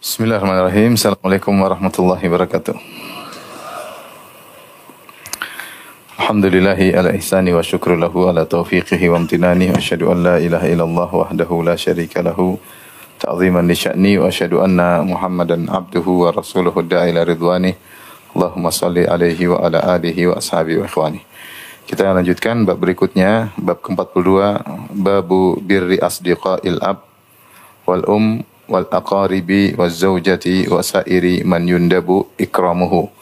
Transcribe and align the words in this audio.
Bismillahirrahmanirrahim. 0.00 0.96
Assalamualaikum 0.96 1.52
warahmatullahi 1.52 2.24
wabarakatuh. 2.24 2.72
Alhamdulillahi 6.16 6.96
ala 6.96 7.12
ihsani 7.12 7.52
wa 7.52 7.60
syukru 7.60 8.00
lahu 8.00 8.32
ala 8.32 8.48
taufiqihi 8.48 9.12
wa 9.12 9.20
amtinani 9.20 9.68
wa 9.68 9.76
asyhadu 9.76 10.08
an 10.08 10.24
la 10.24 10.36
ilaha 10.40 10.64
illallah 10.64 11.10
wahdahu 11.12 11.60
la 11.60 11.76
syarika 11.76 12.24
lahu 12.24 12.56
ta'ziman 13.20 13.68
li 13.68 13.76
sya'ni 13.76 14.16
wa 14.16 14.32
asyhadu 14.32 14.64
anna 14.64 15.04
Muhammadan 15.04 15.68
abduhu 15.68 16.24
wa 16.24 16.32
rasuluhu 16.32 16.80
da'i 16.88 17.12
ila 17.12 17.28
ridwani. 17.28 17.76
Allahumma 18.32 18.72
salli 18.72 19.04
alaihi 19.04 19.44
wa 19.44 19.60
ala 19.60 20.00
alihi 20.00 20.32
wa 20.32 20.40
ashabihi 20.40 20.80
wa 20.80 20.88
ikhwani. 20.88 21.20
Kita 21.84 22.08
lanjutkan 22.16 22.64
bab 22.64 22.80
berikutnya, 22.80 23.52
bab 23.60 23.84
ke-42, 23.84 24.30
babu 24.96 25.60
birri 25.60 26.00
asdiqail 26.00 26.80
ab 26.80 27.04
wal 27.84 28.06
um 28.08 28.40
wal 28.72 28.88
aqaribi 28.88 29.76
waz 29.76 30.00
zaujati 30.00 30.64
wa 30.72 30.80
sairi 30.80 31.44
man 31.44 31.68
yundabu 31.68 32.32
ikramuhu. 32.40 33.12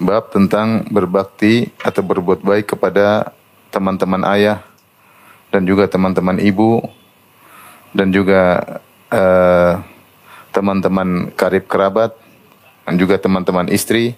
Bab 0.00 0.32
tentang 0.32 0.88
berbakti 0.88 1.68
atau 1.84 2.00
berbuat 2.00 2.40
baik 2.40 2.72
kepada 2.76 3.36
teman-teman 3.68 4.24
ayah 4.32 4.64
dan 5.52 5.68
juga 5.68 5.84
teman-teman 5.84 6.40
ibu 6.40 6.80
dan 7.92 8.08
juga 8.12 8.60
uh, 9.12 9.80
teman-teman 10.52 11.32
karib 11.36 11.68
kerabat 11.68 12.16
dan 12.88 12.96
juga 12.96 13.20
teman-teman 13.20 13.68
istri 13.68 14.16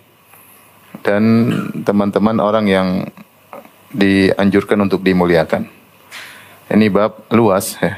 dan 1.02 1.50
teman-teman 1.82 2.38
orang 2.38 2.66
yang 2.70 2.88
dianjurkan 3.90 4.78
untuk 4.82 5.02
dimuliakan. 5.02 5.66
Ini 6.68 6.86
bab 6.92 7.26
luas 7.32 7.80
ya. 7.80 7.96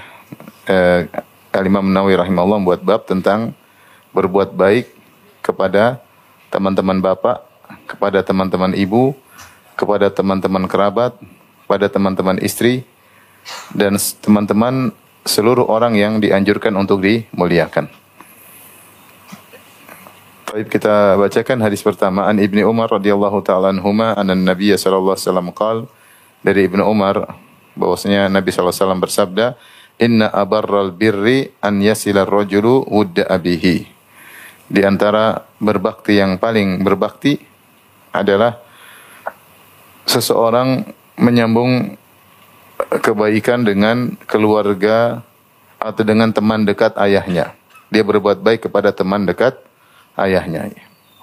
Eh, 0.70 1.03
Al-Imam 1.51 1.83
Nawawi 1.83 2.15
rahimahullah 2.15 2.59
membuat 2.62 2.83
bab 2.87 3.06
tentang 3.11 3.55
berbuat 4.15 4.55
baik 4.55 4.87
kepada 5.43 5.98
teman-teman 6.51 7.03
bapak, 7.03 7.42
kepada 7.91 8.23
teman-teman 8.23 8.75
ibu, 8.75 9.15
kepada 9.75 10.11
teman-teman 10.11 10.70
kerabat, 10.70 11.19
kepada 11.67 11.87
teman-teman 11.91 12.39
istri, 12.42 12.87
dan 13.75 13.98
teman-teman 14.23 14.95
seluruh 15.27 15.67
orang 15.67 15.98
yang 15.98 16.19
dianjurkan 16.23 16.75
untuk 16.79 17.03
dimuliakan. 17.03 17.91
Baik 20.51 20.67
kita 20.67 21.14
bacakan 21.14 21.62
hadis 21.62 21.79
pertama 21.79 22.27
an 22.27 22.42
Ibnu 22.42 22.67
Umar 22.67 22.91
radhiyallahu 22.91 23.39
taala 23.47 23.70
anhuma 23.70 24.19
anan 24.19 24.42
Nabi 24.42 24.75
sallallahu 24.75 25.14
alaihi 25.14 25.27
wasallam 25.31 25.48
qaal 25.55 25.79
dari 26.42 26.67
Ibnu 26.67 26.83
Umar 26.83 27.39
bahwasanya 27.79 28.27
Nabi 28.27 28.51
sallallahu 28.51 28.75
alaihi 28.75 28.83
wasallam 28.83 29.03
bersabda 29.03 29.47
inna 30.01 30.33
abarral 30.33 30.97
birri 30.97 31.53
an 31.61 31.84
yasila 31.84 32.25
rajulu 32.25 32.89
wudda 32.89 33.29
abihi 33.29 34.01
di 34.70 34.81
antara 34.87 35.51
berbakti 35.59 36.17
yang 36.17 36.39
paling 36.39 36.87
berbakti 36.87 37.34
adalah 38.15 38.55
seseorang 40.07 40.87
menyambung 41.19 41.98
kebaikan 43.03 43.67
dengan 43.67 44.15
keluarga 44.31 45.27
atau 45.83 46.03
dengan 46.07 46.31
teman 46.31 46.62
dekat 46.62 46.95
ayahnya. 47.03 47.51
Dia 47.91 48.07
berbuat 48.07 48.39
baik 48.47 48.70
kepada 48.70 48.95
teman 48.95 49.27
dekat 49.27 49.59
ayahnya. 50.14 50.70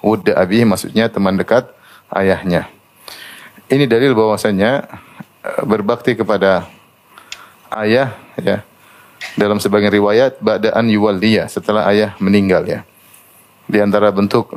Wudda 0.04 0.36
abi 0.36 0.68
maksudnya 0.68 1.08
teman 1.08 1.40
dekat 1.40 1.72
ayahnya. 2.12 2.68
Ini 3.72 3.88
dalil 3.88 4.12
bahwasanya 4.12 4.84
eh, 5.40 5.62
berbakti 5.64 6.20
kepada 6.20 6.68
ayah 7.72 8.12
ya. 8.36 8.60
Dalam 9.38 9.58
sebagian 9.62 9.90
riwayat 9.90 10.38
ba'daan 10.42 10.86
yuwalliya 10.90 11.46
setelah 11.50 11.86
ayah 11.90 12.14
meninggal 12.22 12.62
ya. 12.66 12.80
Di 13.68 13.78
antara 13.82 14.10
bentuk 14.14 14.54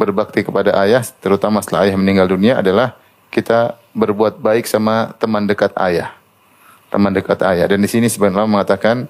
berbakti 0.00 0.44
kepada 0.44 0.76
ayah 0.84 1.02
terutama 1.20 1.60
setelah 1.60 1.88
ayah 1.88 1.96
meninggal 1.98 2.28
dunia 2.30 2.60
adalah 2.60 2.96
kita 3.28 3.76
berbuat 3.92 4.40
baik 4.40 4.64
sama 4.64 5.12
teman 5.16 5.44
dekat 5.44 5.72
ayah. 5.80 6.14
Teman 6.88 7.12
dekat 7.12 7.40
ayah 7.44 7.68
dan 7.68 7.84
di 7.84 7.88
sini 7.90 8.08
sebenarnya 8.08 8.48
mengatakan 8.48 9.08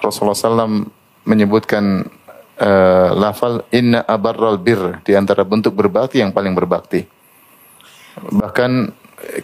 Rasulullah 0.00 0.36
SAW 0.36 0.88
menyebutkan 1.24 2.08
uh, 2.60 3.08
lafal 3.16 3.64
inna 3.72 4.04
abarral 4.04 4.60
bir 4.60 5.00
di 5.04 5.16
antara 5.16 5.44
bentuk 5.44 5.72
berbakti 5.72 6.20
yang 6.20 6.32
paling 6.32 6.52
berbakti. 6.52 7.08
Bahkan 8.20 8.92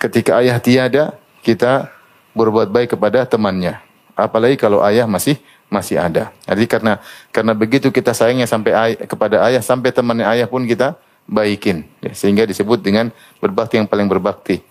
ketika 0.00 0.40
ayah 0.44 0.60
tiada, 0.60 1.16
kita 1.40 1.88
berbuat 2.36 2.68
baik 2.68 2.98
kepada 2.98 3.24
temannya. 3.24 3.85
Apalagi 4.16 4.56
kalau 4.56 4.80
ayah 4.80 5.04
masih 5.04 5.36
masih 5.68 6.00
ada. 6.00 6.32
Jadi 6.48 6.64
karena 6.64 6.98
karena 7.28 7.52
begitu 7.52 7.92
kita 7.92 8.16
sayangnya 8.16 8.48
sampai 8.48 8.72
ayah, 8.72 8.98
kepada 9.04 9.44
ayah 9.44 9.60
sampai 9.60 9.92
temannya 9.92 10.24
ayah 10.24 10.48
pun 10.48 10.64
kita 10.64 10.96
baikin 11.28 11.84
ya, 12.00 12.16
sehingga 12.16 12.48
disebut 12.48 12.80
dengan 12.80 13.12
berbakti 13.44 13.76
yang 13.76 13.84
paling 13.84 14.08
berbakti. 14.08 14.64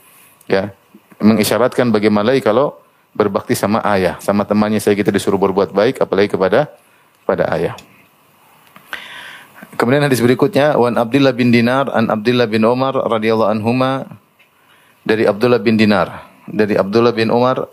Ya, 0.49 0.73
mengisyaratkan 1.21 1.93
bagaimana 1.93 2.33
kalau 2.41 2.79
berbakti 3.13 3.53
sama 3.53 3.85
ayah, 3.85 4.17
sama 4.19 4.43
temannya 4.49 4.81
saya 4.81 4.97
kita 4.97 5.13
disuruh 5.13 5.37
berbuat 5.37 5.71
baik 5.71 6.01
apalagi 6.01 6.33
kepada 6.33 6.73
pada 7.23 7.47
ayah. 7.53 7.77
Kemudian 9.75 10.07
hadis 10.07 10.23
berikutnya 10.23 10.79
wan 10.79 10.95
Abdullah 10.95 11.35
bin 11.35 11.51
Dinar 11.51 11.91
an 11.91 12.07
Abdullah 12.07 12.47
bin 12.47 12.63
Umar 12.63 12.95
radhiyallahu 12.95 13.51
anhuma 13.51 14.07
dari 15.03 15.27
Abdullah 15.27 15.59
bin 15.59 15.75
Dinar 15.75 16.31
dari 16.47 16.79
Abdullah 16.79 17.11
bin 17.11 17.27
Umar 17.27 17.67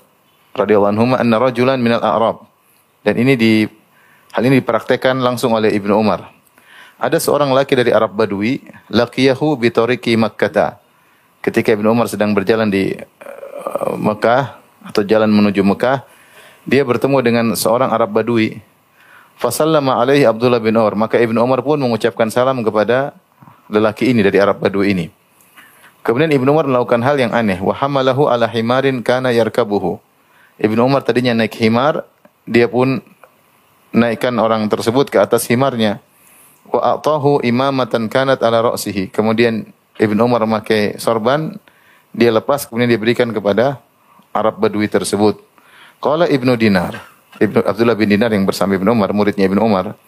radhiyallahu 0.56 0.92
anhuma 0.92 1.16
anna 1.20 1.36
rajulan 1.40 1.80
minal 1.80 2.04
a'rab 2.04 2.52
dan 3.02 3.18
ini 3.18 3.34
di 3.34 3.52
hal 4.32 4.42
ini 4.46 4.62
dipraktekkan 4.62 5.18
langsung 5.18 5.52
oleh 5.52 5.74
Ibnu 5.74 5.92
Umar. 5.98 6.30
Ada 7.02 7.18
seorang 7.18 7.50
laki 7.50 7.74
dari 7.74 7.90
Arab 7.90 8.14
Badui, 8.14 8.62
laqiyahu 8.86 9.58
bi 9.58 9.74
tariqi 9.74 10.14
Makkah. 10.14 10.78
Ketika 11.42 11.74
Ibnu 11.74 11.90
Umar 11.90 12.06
sedang 12.06 12.30
berjalan 12.30 12.70
di 12.70 12.94
uh, 12.94 13.98
Mekah 13.98 14.62
atau 14.86 15.02
jalan 15.02 15.26
menuju 15.26 15.66
Mekah, 15.66 16.06
dia 16.62 16.86
bertemu 16.86 17.18
dengan 17.18 17.46
seorang 17.58 17.90
Arab 17.90 18.14
Badui 18.14 18.62
Fasallama 19.34 19.98
alaihi 19.98 20.22
Abdullah 20.22 20.62
bin 20.62 20.78
Umar. 20.78 20.94
Maka 20.94 21.18
Ibnu 21.18 21.42
Umar 21.42 21.66
pun 21.66 21.74
mengucapkan 21.82 22.30
salam 22.30 22.62
kepada 22.62 23.18
lelaki 23.66 24.14
ini 24.14 24.22
dari 24.22 24.38
Arab 24.38 24.62
Badui 24.62 24.94
ini. 24.94 25.10
Kemudian 26.06 26.30
Ibnu 26.30 26.54
Umar 26.54 26.70
melakukan 26.70 27.02
hal 27.02 27.18
yang 27.18 27.34
aneh. 27.34 27.58
Wa 27.58 27.74
hamalahu 27.74 28.30
ala 28.30 28.46
himarin 28.46 29.02
kana 29.02 29.34
yarkabuhu. 29.34 29.98
Ibnu 30.62 30.78
Umar 30.86 31.02
tadinya 31.02 31.34
naik 31.34 31.58
himar, 31.58 32.06
dia 32.46 32.70
pun 32.70 33.02
naikkan 33.90 34.32
orang 34.38 34.70
tersebut 34.70 35.10
ke 35.10 35.18
atas 35.18 35.50
himarnya. 35.50 35.98
Wa 36.70 36.96
a'tahu 36.96 37.42
imamatan 37.42 38.06
kanat 38.06 38.38
ala 38.46 38.62
ra'sihi. 38.62 39.10
Kemudian 39.10 39.66
Ibnu 39.98 40.22
Umar 40.22 40.46
memakai 40.46 40.96
sorban, 41.02 41.58
dia 42.14 42.30
lepas 42.30 42.70
kemudian 42.70 42.94
dia 42.94 43.00
berikan 43.02 43.34
kepada 43.34 43.82
Arab 44.30 44.62
Badui 44.62 44.86
tersebut. 44.86 45.42
Qala 45.98 46.30
Ibnu 46.30 46.54
Dinar. 46.54 47.02
Ibnu 47.42 47.66
Abdullah 47.66 47.98
bin 47.98 48.14
Dinar 48.14 48.30
yang 48.30 48.46
bersama 48.46 48.78
Ibnu 48.78 48.94
Umar, 48.94 49.10
muridnya 49.10 49.50
Ibnu 49.50 49.58
Umar. 49.58 49.98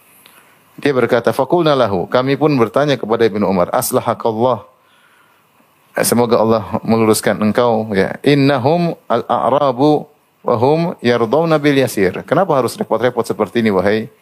Dia 0.79 0.95
berkata, 0.95 1.35
"Faqulna 1.35 1.75
lahu." 1.75 2.07
Kami 2.07 2.39
pun 2.39 2.55
bertanya 2.55 2.95
kepada 2.95 3.27
Ibnu 3.27 3.43
Umar, 3.43 3.75
"Aslahakallah." 3.75 4.71
Eh, 5.95 6.07
semoga 6.07 6.39
Allah 6.43 6.63
meluruskan 6.83 7.39
engkau 7.39 7.91
ya. 7.95 8.19
Innahum 8.27 8.99
al-a'rabu 9.07 10.14
wa 10.45 10.55
hum 10.61 10.81
yardawna 11.01 11.57
bil 11.57 11.81
yasir. 11.81 12.21
Kenapa 12.29 12.53
harus 12.55 12.77
repot-repot 12.77 13.25
seperti 13.25 13.65
ini 13.65 13.73
wahai 13.73 14.13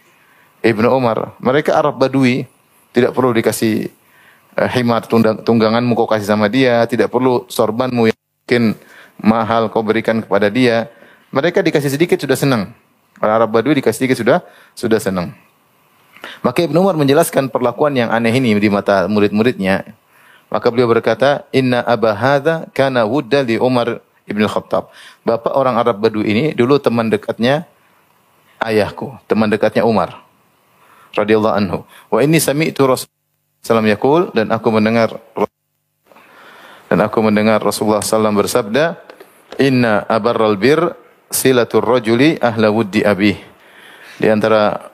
Ibnu 0.63 0.87
Umar? 0.87 1.35
Mereka 1.43 1.75
Arab 1.75 1.99
Badui, 1.99 2.47
tidak 2.95 3.13
perlu 3.13 3.35
dikasih 3.35 3.91
uh, 4.55 4.71
himar 4.71 5.05
tungganganmu 5.43 5.93
kau 5.99 6.07
kasih 6.07 6.31
sama 6.31 6.47
dia, 6.47 6.87
tidak 6.87 7.11
perlu 7.11 7.45
sorbanmu 7.51 8.15
yang 8.15 8.19
mungkin 8.47 8.63
mahal 9.19 9.67
kau 9.69 9.83
berikan 9.83 10.23
kepada 10.23 10.47
dia. 10.47 10.87
Mereka 11.35 11.61
dikasih 11.61 11.91
sedikit 11.91 12.23
sudah 12.23 12.39
senang. 12.39 12.71
Orang 13.19 13.35
Arab 13.43 13.51
Badui 13.51 13.83
dikasih 13.83 14.07
sedikit 14.07 14.23
sudah 14.23 14.39
sudah 14.79 15.03
senang. 15.03 15.35
Maka 16.39 16.63
Ibnu 16.63 16.79
Umar 16.79 16.95
menjelaskan 16.95 17.51
perlakuan 17.51 17.99
yang 17.99 18.15
aneh 18.15 18.31
ini 18.31 18.55
di 18.55 18.71
mata 18.71 19.11
murid-muridnya. 19.11 19.99
Maka 20.53 20.71
beliau 20.71 20.87
berkata, 20.87 21.49
"Inna 21.51 21.83
Aba 21.83 22.15
hadza 22.15 22.71
kana 22.71 23.03
wudda 23.03 23.43
li 23.43 23.59
Umar 23.59 24.05
Ibn 24.29 24.43
Khattab." 24.47 24.93
Bapak 25.27 25.53
orang 25.55 25.79
Arab 25.79 26.03
Badui 26.03 26.29
ini 26.29 26.45
dulu 26.53 26.79
teman 26.79 27.09
dekatnya 27.09 27.67
ayahku, 28.63 29.17
teman 29.27 29.51
dekatnya 29.51 29.83
Umar 29.83 30.23
radhiyallahu 31.17 31.55
anhu. 31.55 31.79
Wa 32.09 32.25
inni 32.25 32.41
sami'tu 32.41 32.89
Rasulullah 32.89 33.63
sallam 33.63 33.87
yaqul 33.89 34.33
dan 34.33 34.51
aku 34.51 34.69
mendengar 34.73 35.17
dan 36.93 36.99
aku 37.01 37.19
mendengar 37.25 37.61
Rasulullah 37.65 38.05
sallam 38.05 38.37
bersabda, 38.37 39.01
"Inna 39.57 40.05
abarral 40.09 40.61
bir 40.61 41.03
silatul 41.33 41.83
rajuli 41.83 42.37
ahla 42.39 42.69
wuddi 42.69 43.03
abih. 43.03 43.41
Di 44.21 44.29
antara 44.29 44.93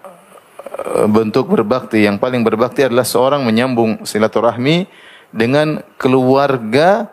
eh, 0.63 1.07
bentuk 1.11 1.51
berbakti 1.51 2.07
yang 2.07 2.17
paling 2.17 2.47
berbakti 2.47 2.87
adalah 2.87 3.05
seorang 3.05 3.43
menyambung 3.43 4.07
silaturahmi 4.07 4.87
dengan 5.35 5.83
keluarga 5.99 7.11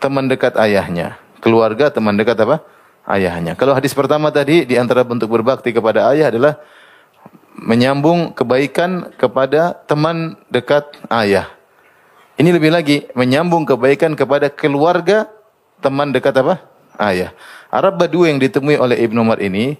teman 0.00 0.26
dekat 0.26 0.56
ayahnya. 0.58 1.20
Keluarga 1.46 1.94
teman 1.94 2.18
dekat 2.18 2.34
apa? 2.42 2.66
Ayahnya. 3.06 3.54
Kalau 3.54 3.70
hadis 3.70 3.94
pertama 3.94 4.34
tadi 4.34 4.66
di 4.66 4.74
antara 4.74 5.06
bentuk 5.06 5.30
berbakti 5.30 5.70
kepada 5.70 6.10
ayah 6.10 6.34
adalah 6.34 6.58
menyambung 7.54 8.34
kebaikan 8.34 9.14
kepada 9.14 9.78
teman 9.86 10.34
dekat 10.50 10.90
ayah. 11.06 11.46
Ini 12.34 12.50
lebih 12.50 12.74
lagi 12.74 13.06
menyambung 13.14 13.62
kebaikan 13.62 14.18
kepada 14.18 14.50
keluarga 14.50 15.30
teman 15.78 16.10
dekat 16.10 16.34
apa? 16.34 16.66
Ayah. 16.98 17.30
Arab 17.70 18.02
Badui 18.02 18.34
yang 18.34 18.42
ditemui 18.42 18.74
oleh 18.74 18.98
Ibnu 19.06 19.22
Umar 19.22 19.38
ini 19.38 19.78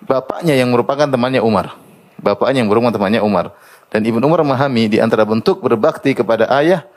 bapaknya 0.00 0.56
yang 0.56 0.72
merupakan 0.72 1.04
temannya 1.04 1.44
Umar. 1.44 1.76
Bapaknya 2.16 2.64
yang 2.64 2.72
merupakan 2.72 2.96
temannya 2.96 3.20
Umar. 3.20 3.52
Dan 3.92 4.00
Ibnu 4.00 4.24
Umar 4.24 4.40
memahami 4.48 4.96
di 4.96 4.96
antara 4.96 5.28
bentuk 5.28 5.60
berbakti 5.60 6.16
kepada 6.16 6.48
ayah 6.56 6.88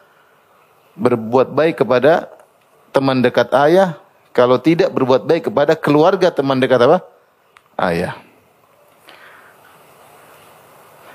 berbuat 0.96 1.52
baik 1.52 1.84
kepada 1.84 2.32
teman 2.94 3.26
dekat 3.26 3.50
ayah 3.58 3.98
kalau 4.32 4.62
tidak 4.62 4.94
berbuat 4.94 5.26
baik 5.26 5.50
kepada 5.50 5.74
keluarga 5.74 6.30
teman 6.30 6.62
dekat 6.62 6.86
apa? 6.86 7.02
Ayah. 7.74 8.22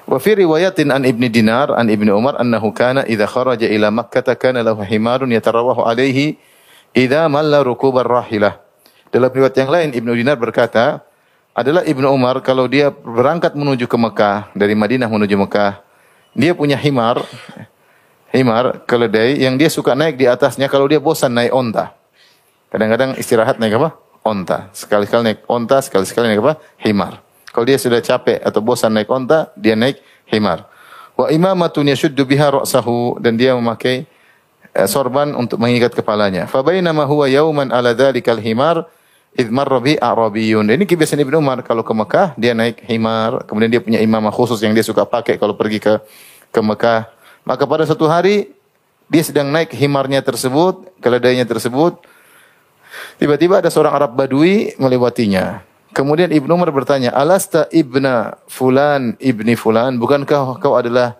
Wa 0.08 0.16
fi 0.18 0.34
riwayatin 0.40 0.90
an 0.90 1.04
Ibni 1.06 1.28
Dinar 1.30 1.70
an 1.76 1.86
Ibni 1.86 2.10
Umar 2.10 2.40
annahu 2.40 2.74
kana 2.74 3.04
idza 3.06 3.28
kharaja 3.28 3.68
ila 3.68 3.92
Makkah 3.94 4.24
kana 4.34 4.64
lahu 4.64 4.80
himarun 4.82 5.30
yatarawahu 5.30 5.86
alaihi 5.86 6.40
idza 6.96 7.28
malla 7.30 7.62
rukubar 7.62 8.08
rahilah. 8.08 8.58
Dalam 9.08 9.30
riwayat 9.32 9.56
yang 9.56 9.70
lain 9.72 9.88
Ibnu 9.96 10.12
Dinar 10.16 10.36
berkata, 10.36 11.00
adalah 11.56 11.82
Ibnu 11.82 12.06
Umar 12.12 12.38
kalau 12.44 12.70
dia 12.70 12.92
berangkat 12.92 13.56
menuju 13.56 13.90
ke 13.90 13.96
Mekah 13.98 14.52
dari 14.54 14.78
Madinah 14.78 15.10
menuju 15.10 15.34
Mekah, 15.34 15.80
dia 16.36 16.54
punya 16.54 16.78
himar 16.78 17.24
himar 18.32 18.84
keledai 18.84 19.40
yang 19.40 19.56
dia 19.56 19.72
suka 19.72 19.96
naik 19.96 20.20
di 20.20 20.28
atasnya 20.28 20.68
kalau 20.68 20.88
dia 20.88 21.00
bosan 21.00 21.32
naik 21.32 21.52
onta. 21.52 21.96
Kadang-kadang 22.68 23.16
istirahat 23.16 23.56
naik 23.56 23.80
apa? 23.80 23.96
Onta. 24.24 24.68
Sekali-sekali 24.76 25.22
naik 25.24 25.40
onta, 25.48 25.80
sekali-sekali 25.80 26.28
naik 26.28 26.40
apa? 26.44 26.54
Himar. 26.84 27.24
Kalau 27.48 27.64
dia 27.64 27.80
sudah 27.80 27.98
capek 28.04 28.44
atau 28.44 28.60
bosan 28.60 28.92
naik 28.92 29.08
onta, 29.08 29.48
dia 29.56 29.72
naik 29.72 30.04
himar. 30.28 30.68
Wa 31.16 31.32
imamatun 31.32 31.88
yashuddu 31.88 32.22
biha 32.28 32.52
ra'sahu 32.52 33.18
dan 33.18 33.34
dia 33.34 33.56
memakai 33.56 34.06
uh, 34.76 34.86
sorban 34.86 35.32
untuk 35.34 35.58
mengikat 35.58 35.96
kepalanya. 35.96 36.46
Fa 36.46 36.62
bainama 36.62 37.08
huwa 37.08 37.26
yauman 37.26 37.72
ala 37.72 37.96
dzalikal 37.96 38.38
himar 38.38 38.86
idh 39.34 39.50
marra 39.50 39.82
bi 39.82 39.98
arabiyun. 39.98 40.68
Ini 40.68 40.84
kebiasaan 40.86 41.18
Ibnu 41.24 41.42
Umar 41.42 41.66
kalau 41.66 41.82
ke 41.82 41.90
Mekah 41.90 42.38
dia 42.38 42.54
naik 42.54 42.84
himar, 42.86 43.48
kemudian 43.48 43.72
dia 43.72 43.82
punya 43.82 43.98
imamah 43.98 44.30
khusus 44.30 44.60
yang 44.62 44.76
dia 44.76 44.84
suka 44.86 45.02
pakai 45.08 45.40
kalau 45.40 45.58
pergi 45.58 45.82
ke 45.82 45.98
ke 46.52 46.60
Mekah. 46.62 47.17
Maka 47.48 47.64
pada 47.64 47.88
suatu 47.88 48.04
hari 48.04 48.52
dia 49.08 49.24
sedang 49.24 49.48
naik 49.48 49.72
himarnya 49.72 50.20
tersebut, 50.20 50.84
keledainya 51.00 51.48
tersebut. 51.48 51.96
Tiba-tiba 53.16 53.64
ada 53.64 53.72
seorang 53.72 53.96
Arab 53.96 54.12
Badui 54.12 54.76
melewatinya. 54.76 55.64
Kemudian 55.96 56.28
Ibnu 56.28 56.52
Umar 56.52 56.68
bertanya, 56.68 57.08
"Alasta 57.16 57.64
ibna 57.72 58.36
fulan 58.52 59.16
ibni 59.16 59.56
fulan? 59.56 59.96
Bukankah 59.96 60.60
kau 60.60 60.76
adalah 60.76 61.16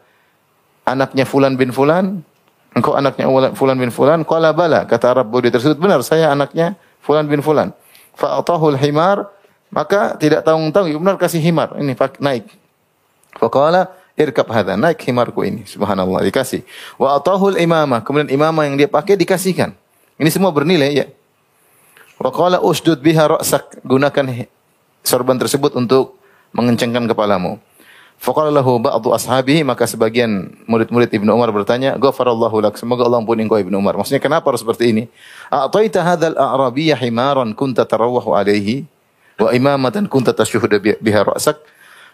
anaknya 0.85 1.25
fulan 1.25 1.57
bin 1.57 1.73
fulan? 1.73 2.21
Engkau 2.77 2.93
anaknya 2.93 3.25
fulan 3.57 3.81
bin 3.81 3.89
fulan?" 3.89 4.21
Qala 4.29 4.53
bala, 4.53 4.85
kata 4.85 5.17
Arab 5.17 5.33
Budi 5.33 5.49
tersebut, 5.49 5.81
"Benar, 5.81 6.05
saya 6.05 6.29
anaknya 6.29 6.77
fulan 7.01 7.25
bin 7.25 7.41
fulan." 7.41 7.73
Fa'atahu 8.21 8.77
himar 8.77 9.33
maka 9.73 10.17
tidak 10.17 10.45
tahu-tahu 10.45 10.93
Ibnu 10.93 11.01
Umar 11.01 11.17
kasih 11.21 11.41
himar, 11.41 11.77
ini 11.81 11.93
naik. 12.21 12.49
Faqala 13.37 13.93
irkab 14.19 14.51
hadha, 14.51 14.75
naik 14.75 14.99
himarku 15.07 15.47
ini. 15.47 15.63
Subhanallah, 15.65 16.27
dikasih. 16.27 16.67
Wa 16.99 17.17
atahul 17.17 17.55
imamah, 17.57 18.03
kemudian 18.03 18.29
imamah 18.35 18.67
yang 18.67 18.75
dia 18.75 18.91
pakai 18.91 19.15
dikasihkan. 19.15 19.73
Ini 20.19 20.31
semua 20.35 20.51
bernilai 20.51 20.91
ya. 20.91 21.07
Wa 22.19 22.35
qala 22.35 22.59
usdud 22.59 22.99
biha 22.99 23.31
ra'sak, 23.31 23.81
gunakan 23.87 24.51
sorban 25.07 25.39
tersebut 25.39 25.79
untuk 25.79 26.19
mengencangkan 26.51 27.07
kepalamu. 27.07 27.63
Faqala 28.19 28.51
lahu 28.51 28.83
ba'du 28.83 29.15
ashabihi 29.15 29.63
maka 29.63 29.87
sebagian 29.87 30.51
murid-murid 30.67 31.07
Ibnu 31.07 31.31
Umar 31.31 31.55
bertanya, 31.55 31.95
"Ghafarallahu 31.95 32.59
lak." 32.59 32.75
Semoga 32.75 33.07
Allah 33.07 33.23
ampuni 33.23 33.47
engkau 33.47 33.63
Ibnu 33.63 33.79
Umar. 33.79 33.95
Maksudnya 33.95 34.19
kenapa 34.19 34.51
harus 34.51 34.67
seperti 34.67 34.91
ini? 34.91 35.05
A'taita 35.47 36.03
hadzal 36.03 36.35
a'rabiyya 36.35 36.99
himaran 36.99 37.55
kunta 37.55 37.87
tarawwahu 37.87 38.35
alaihi 38.35 38.91
wa 39.39 39.55
imamatan 39.55 40.11
kunta 40.11 40.35
tashuhuda 40.35 40.83
biha 40.99 41.21
ra'sak. 41.23 41.63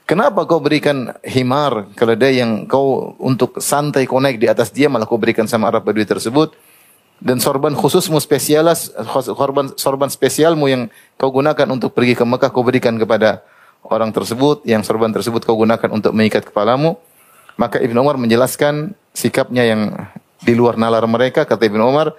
Kenapa 0.05 0.45
kau 0.45 0.61
berikan 0.61 1.17
himar 1.25 1.89
keledai 1.97 2.45
yang 2.45 2.69
kau 2.69 3.17
untuk 3.17 3.57
santai 3.65 4.05
kau 4.05 4.21
naik 4.21 4.37
di 4.37 4.45
atas 4.45 4.69
dia 4.69 4.93
malah 4.93 5.09
kau 5.09 5.17
berikan 5.17 5.49
sama 5.49 5.73
Arab 5.73 5.89
Badui 5.89 6.05
tersebut? 6.05 6.53
dan 7.23 7.39
sorban 7.39 7.73
khususmu 7.73 8.19
spesialas 8.19 8.91
sorban 9.23 9.71
sorban 9.79 10.11
spesialmu 10.11 10.67
yang 10.67 10.83
kau 11.15 11.31
gunakan 11.31 11.67
untuk 11.71 11.95
pergi 11.95 12.19
ke 12.19 12.25
Mekah 12.27 12.51
kau 12.51 12.67
berikan 12.67 12.99
kepada 12.99 13.41
orang 13.87 14.11
tersebut 14.11 14.67
yang 14.67 14.83
sorban 14.83 15.15
tersebut 15.15 15.45
kau 15.47 15.55
gunakan 15.55 15.89
untuk 15.95 16.11
mengikat 16.11 16.45
kepalamu 16.45 16.99
maka 17.55 17.79
Ibnu 17.79 17.97
Umar 18.03 18.19
menjelaskan 18.19 18.99
sikapnya 19.15 19.63
yang 19.63 19.95
di 20.43 20.53
luar 20.59 20.75
nalar 20.75 21.07
mereka 21.07 21.47
kata 21.47 21.71
Ibnu 21.71 21.81
Umar 21.81 22.13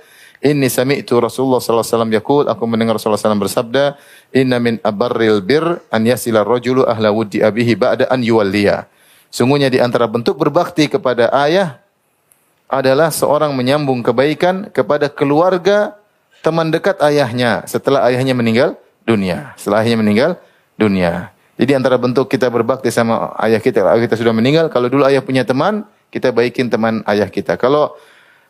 Inni 0.46 0.70
sami'tu 0.70 1.18
Rasulullah 1.18 1.58
sallallahu 1.58 1.82
alaihi 1.82 1.98
wasallam 1.98 2.14
yaqul 2.14 2.46
aku 2.46 2.64
mendengar 2.70 3.02
Rasulullah 3.02 3.18
SAW 3.18 3.42
bersabda 3.42 3.98
inna 4.30 4.62
min 4.62 4.78
abarril 4.86 5.42
bir 5.42 5.82
an 5.90 6.06
yasila 6.06 6.46
rajulu 6.46 6.86
ahla 6.86 7.10
wuddi 7.10 7.42
abihi 7.42 7.74
ba'da 7.74 8.06
an 8.14 8.22
yuwalliya 8.22 8.86
Sungguhnya 9.34 9.74
di 9.74 9.82
antara 9.82 10.06
bentuk 10.08 10.38
berbakti 10.38 10.88
kepada 10.88 11.28
ayah 11.44 11.82
adalah 12.72 13.12
seorang 13.12 13.52
menyambung 13.52 14.00
kebaikan 14.00 14.70
kepada 14.70 15.12
keluarga 15.12 15.98
teman 16.40 16.70
dekat 16.70 17.02
ayahnya 17.02 17.66
setelah 17.68 18.06
ayahnya 18.08 18.32
meninggal 18.32 18.80
dunia. 19.04 19.52
Setelah 19.60 19.84
ayahnya 19.84 20.00
meninggal 20.00 20.32
dunia. 20.80 21.36
Jadi 21.60 21.72
antara 21.72 21.96
bentuk 21.96 22.32
kita 22.32 22.48
berbakti 22.48 22.92
sama 22.92 23.32
ayah 23.40 23.60
kita, 23.60 23.84
ayah 23.84 24.04
kita 24.08 24.16
sudah 24.20 24.32
meninggal, 24.36 24.68
kalau 24.68 24.92
dulu 24.92 25.08
ayah 25.08 25.24
punya 25.24 25.48
teman, 25.48 25.88
kita 26.12 26.32
baikin 26.36 26.68
teman 26.68 27.00
ayah 27.08 27.32
kita. 27.32 27.56
Kalau 27.56 27.96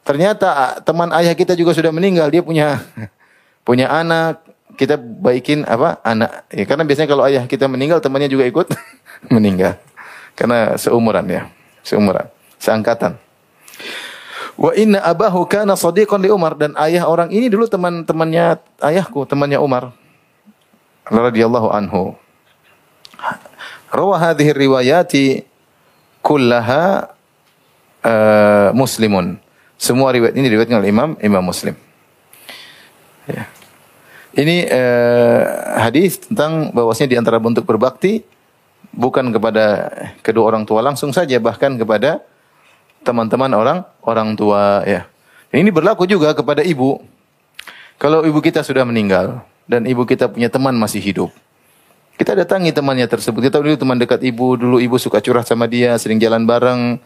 ternyata 0.06 0.80
teman 0.86 1.10
ayah 1.18 1.34
kita 1.34 1.57
juga 1.57 1.74
sudah 1.74 1.90
meninggal, 1.90 2.30
dia 2.30 2.46
punya 2.46 2.80
punya 3.68 3.90
anak, 3.90 4.46
kita 4.78 4.96
baikin 4.96 5.66
apa? 5.66 5.98
anak. 6.06 6.46
Ya, 6.54 6.63
karena 6.69 6.86
biasanya 6.86 7.10
kalau 7.10 7.24
ayah 7.25 7.44
kita 7.50 7.66
meninggal, 7.66 8.00
temannya 8.00 8.30
juga 8.30 8.46
ikut 8.46 8.69
meninggal. 9.34 9.81
Karena 10.38 10.78
seumuran 10.78 11.25
ya, 11.28 11.50
seumuran, 11.81 12.30
seangkatan. 12.62 13.18
Wa 14.56 14.72
inna 14.72 15.04
abahu 15.04 15.44
kana 15.50 15.75
sadiqan 15.75 16.24
li 16.24 16.31
Umar 16.31 16.56
dan 16.56 16.72
ayah 16.80 17.03
orang 17.12 17.27
ini 17.27 17.51
dulu 17.51 17.68
teman-temannya 17.68 18.56
ayahku, 18.80 19.27
temannya 19.27 19.60
Umar 19.60 19.91
radhiyallahu 21.10 21.68
anhu. 21.75 22.15
Rawa 23.91 24.15
hadhihi 24.20 24.51
riwayati 24.56 25.25
kullaha 26.24 27.15
uh, 28.03 28.70
muslimun. 28.72 29.39
Semua 29.75 30.12
riwayat 30.12 30.34
ini 30.36 30.48
diriwayatkan 30.48 30.79
oleh 30.79 30.89
Imam 30.91 31.10
Imam 31.20 31.44
Muslim. 31.44 31.75
Ya. 33.27 33.50
Ini 34.36 34.67
uh, 34.67 35.41
hadis 35.79 36.20
tentang 36.20 36.75
bahwasanya 36.75 37.15
di 37.15 37.17
antara 37.20 37.39
bentuk 37.39 37.63
berbakti 37.63 38.27
bukan 38.91 39.32
kepada 39.32 39.91
kedua 40.20 40.51
orang 40.51 40.67
tua 40.67 40.84
langsung 40.84 41.15
saja 41.15 41.39
bahkan 41.39 41.79
kepada 41.79 42.20
teman-teman 43.08 43.51
orang 43.55 43.79
orang 44.03 44.36
tua 44.36 44.84
ya. 44.84 45.08
Ini 45.55 45.72
berlaku 45.72 46.03
juga 46.03 46.36
kepada 46.36 46.60
ibu. 46.60 47.00
Kalau 47.96 48.27
ibu 48.27 48.44
kita 48.44 48.60
sudah 48.60 48.84
meninggal 48.84 49.39
dan 49.72 49.88
ibu 49.88 50.03
kita 50.03 50.27
punya 50.27 50.51
teman 50.51 50.75
masih 50.75 51.00
hidup. 51.00 51.32
Kita 52.15 52.32
datangi 52.36 52.72
temannya 52.72 53.08
tersebut. 53.08 53.39
Kita 53.39 53.60
dulu 53.60 53.75
teman 53.75 54.00
dekat 54.00 54.24
ibu, 54.24 54.55
dulu 54.55 54.79
ibu 54.79 54.96
suka 55.00 55.20
curhat 55.20 55.48
sama 55.48 55.67
dia, 55.67 55.96
sering 56.00 56.20
jalan 56.20 56.48
bareng 56.48 57.00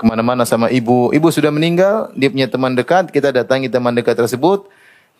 ke 0.00 0.08
mana-mana 0.08 0.48
sama 0.48 0.72
ibu. 0.72 1.12
Ibu 1.12 1.28
sudah 1.28 1.52
meninggal, 1.52 2.08
dia 2.16 2.32
punya 2.32 2.48
teman 2.48 2.72
dekat, 2.72 3.12
kita 3.12 3.36
datangi 3.36 3.68
teman 3.68 3.92
dekat 3.92 4.16
tersebut, 4.16 4.64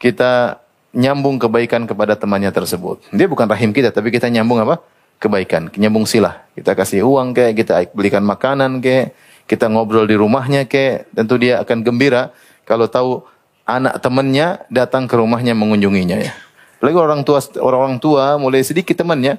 kita 0.00 0.56
nyambung 0.96 1.36
kebaikan 1.36 1.84
kepada 1.84 2.16
temannya 2.16 2.48
tersebut. 2.48 3.04
Dia 3.12 3.28
bukan 3.28 3.44
rahim 3.44 3.76
kita, 3.76 3.92
tapi 3.92 4.08
kita 4.08 4.32
nyambung 4.32 4.64
apa? 4.64 4.80
Kebaikan, 5.20 5.68
nyambung 5.76 6.08
silah. 6.08 6.48
Kita 6.56 6.72
kasih 6.72 7.04
uang 7.04 7.36
kayak, 7.36 7.52
kita 7.60 7.92
belikan 7.92 8.24
makanan 8.24 8.80
kayak, 8.80 9.12
kita 9.44 9.68
ngobrol 9.68 10.08
di 10.08 10.16
rumahnya 10.16 10.64
ke, 10.64 11.04
tentu 11.12 11.36
dia 11.36 11.60
akan 11.60 11.84
gembira 11.84 12.32
kalau 12.64 12.88
tahu 12.88 13.20
anak 13.68 14.00
temannya 14.00 14.64
datang 14.72 15.04
ke 15.04 15.12
rumahnya 15.12 15.52
mengunjunginya 15.52 16.16
ya. 16.24 16.32
Lagi 16.80 16.96
orang 16.96 17.20
tua 17.28 17.44
orang 17.60 18.00
tua 18.00 18.40
mulai 18.40 18.64
sedikit 18.64 18.96
temannya, 18.96 19.36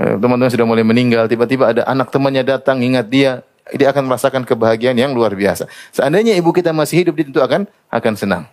eh, 0.00 0.14
teman-teman 0.16 0.48
sudah 0.48 0.64
mulai 0.64 0.86
meninggal, 0.88 1.28
tiba-tiba 1.28 1.76
ada 1.76 1.82
anak 1.84 2.08
temannya 2.08 2.40
datang 2.40 2.80
ingat 2.80 3.12
dia, 3.12 3.44
dia 3.72 3.88
akan 3.88 4.04
merasakan 4.04 4.44
kebahagiaan 4.44 4.92
yang 4.92 5.16
luar 5.16 5.32
biasa. 5.32 5.64
Seandainya 5.88 6.36
ibu 6.36 6.52
kita 6.52 6.76
masih 6.76 7.04
hidup, 7.04 7.16
dia 7.16 7.24
tentu 7.24 7.40
akan 7.40 7.64
akan 7.88 8.12
senang. 8.12 8.44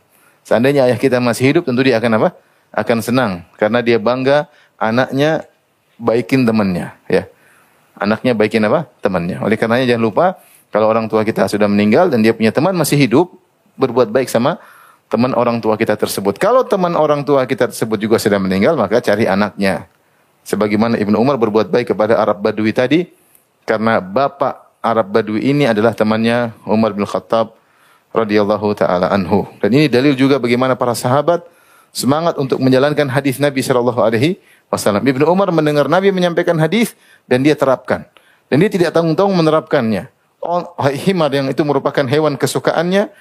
Seandainya 0.47 0.87
ayah 0.87 0.95
kita 0.95 1.19
masih 1.19 1.51
hidup, 1.51 1.67
tentu 1.67 1.83
dia 1.83 1.99
akan 1.99 2.11
apa? 2.21 2.29
Akan 2.71 3.03
senang 3.03 3.43
karena 3.59 3.83
dia 3.83 3.99
bangga 3.99 4.47
anaknya 4.79 5.43
baikin 5.99 6.47
temannya, 6.47 6.95
ya. 7.11 7.27
Anaknya 7.99 8.31
baikin 8.31 8.63
apa? 8.63 8.87
Temannya. 9.03 9.43
Oleh 9.43 9.59
karenanya 9.59 9.85
jangan 9.85 10.03
lupa 10.07 10.25
kalau 10.71 10.87
orang 10.87 11.11
tua 11.11 11.27
kita 11.27 11.51
sudah 11.51 11.67
meninggal 11.67 12.07
dan 12.07 12.23
dia 12.23 12.31
punya 12.31 12.55
teman 12.55 12.71
masih 12.71 12.95
hidup, 12.95 13.35
berbuat 13.75 14.07
baik 14.07 14.31
sama 14.31 14.57
teman 15.11 15.35
orang 15.35 15.59
tua 15.59 15.75
kita 15.75 15.99
tersebut. 15.99 16.39
Kalau 16.39 16.63
teman 16.63 16.95
orang 16.95 17.27
tua 17.27 17.43
kita 17.43 17.67
tersebut 17.67 17.99
juga 17.99 18.15
sudah 18.15 18.39
meninggal, 18.39 18.79
maka 18.79 19.03
cari 19.03 19.27
anaknya. 19.27 19.91
Sebagaimana 20.47 20.95
Ibnu 20.97 21.19
Umar 21.19 21.35
berbuat 21.35 21.67
baik 21.67 21.91
kepada 21.93 22.17
Arab 22.17 22.39
Badui 22.39 22.71
tadi, 22.71 23.11
karena 23.67 23.99
bapak 23.99 24.60
Arab 24.81 25.13
Badui 25.13 25.45
ini 25.45 25.69
adalah 25.69 25.93
temannya 25.93 26.57
Umar 26.65 26.97
bin 26.97 27.05
Khattab 27.05 27.53
radhiyallahu 28.11 28.73
taala 28.73 29.13
anhu. 29.13 29.45
Dan 29.61 29.77
ini 29.77 29.85
dalil 29.87 30.17
juga 30.17 30.41
bagaimana 30.41 30.73
para 30.73 30.97
sahabat 30.97 31.45
semangat 31.93 32.35
untuk 32.41 32.57
menjalankan 32.57 33.07
hadis 33.07 33.37
Nabi 33.37 33.61
sallallahu 33.61 34.01
alaihi 34.01 34.41
wasallam. 34.73 35.05
Ibnu 35.05 35.29
Umar 35.29 35.53
mendengar 35.53 35.85
Nabi 35.85 36.09
menyampaikan 36.09 36.57
hadis 36.57 36.97
dan 37.29 37.45
dia 37.45 37.53
terapkan. 37.53 38.09
Dan 38.51 38.59
dia 38.59 38.67
tidak 38.67 38.91
tanggung-tanggung 38.91 39.37
menerapkannya. 39.37 40.11
Oh, 40.41 40.65
himar 40.89 41.31
yang 41.31 41.47
itu 41.47 41.61
merupakan 41.61 42.03
hewan 42.03 42.35
kesukaannya. 42.35 43.13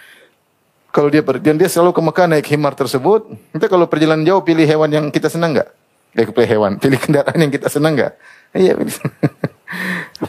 Kalau 0.90 1.06
dia 1.06 1.22
dan 1.22 1.54
dia 1.54 1.70
selalu 1.70 1.94
ke 1.94 2.02
Mekah 2.02 2.26
naik 2.26 2.46
himar 2.50 2.74
tersebut. 2.74 3.30
Kita 3.54 3.70
kalau 3.70 3.86
perjalanan 3.86 4.26
jauh 4.26 4.42
pilih 4.42 4.66
hewan 4.66 4.90
yang 4.90 5.06
kita 5.14 5.30
senang 5.30 5.54
enggak? 5.54 5.70
Dia 6.10 6.26
pilih 6.26 6.50
hewan, 6.50 6.72
pilih 6.82 6.98
kendaraan 6.98 7.38
yang 7.38 7.52
kita 7.54 7.70
senang 7.70 7.94
enggak? 7.94 8.18
Iya, 8.50 8.74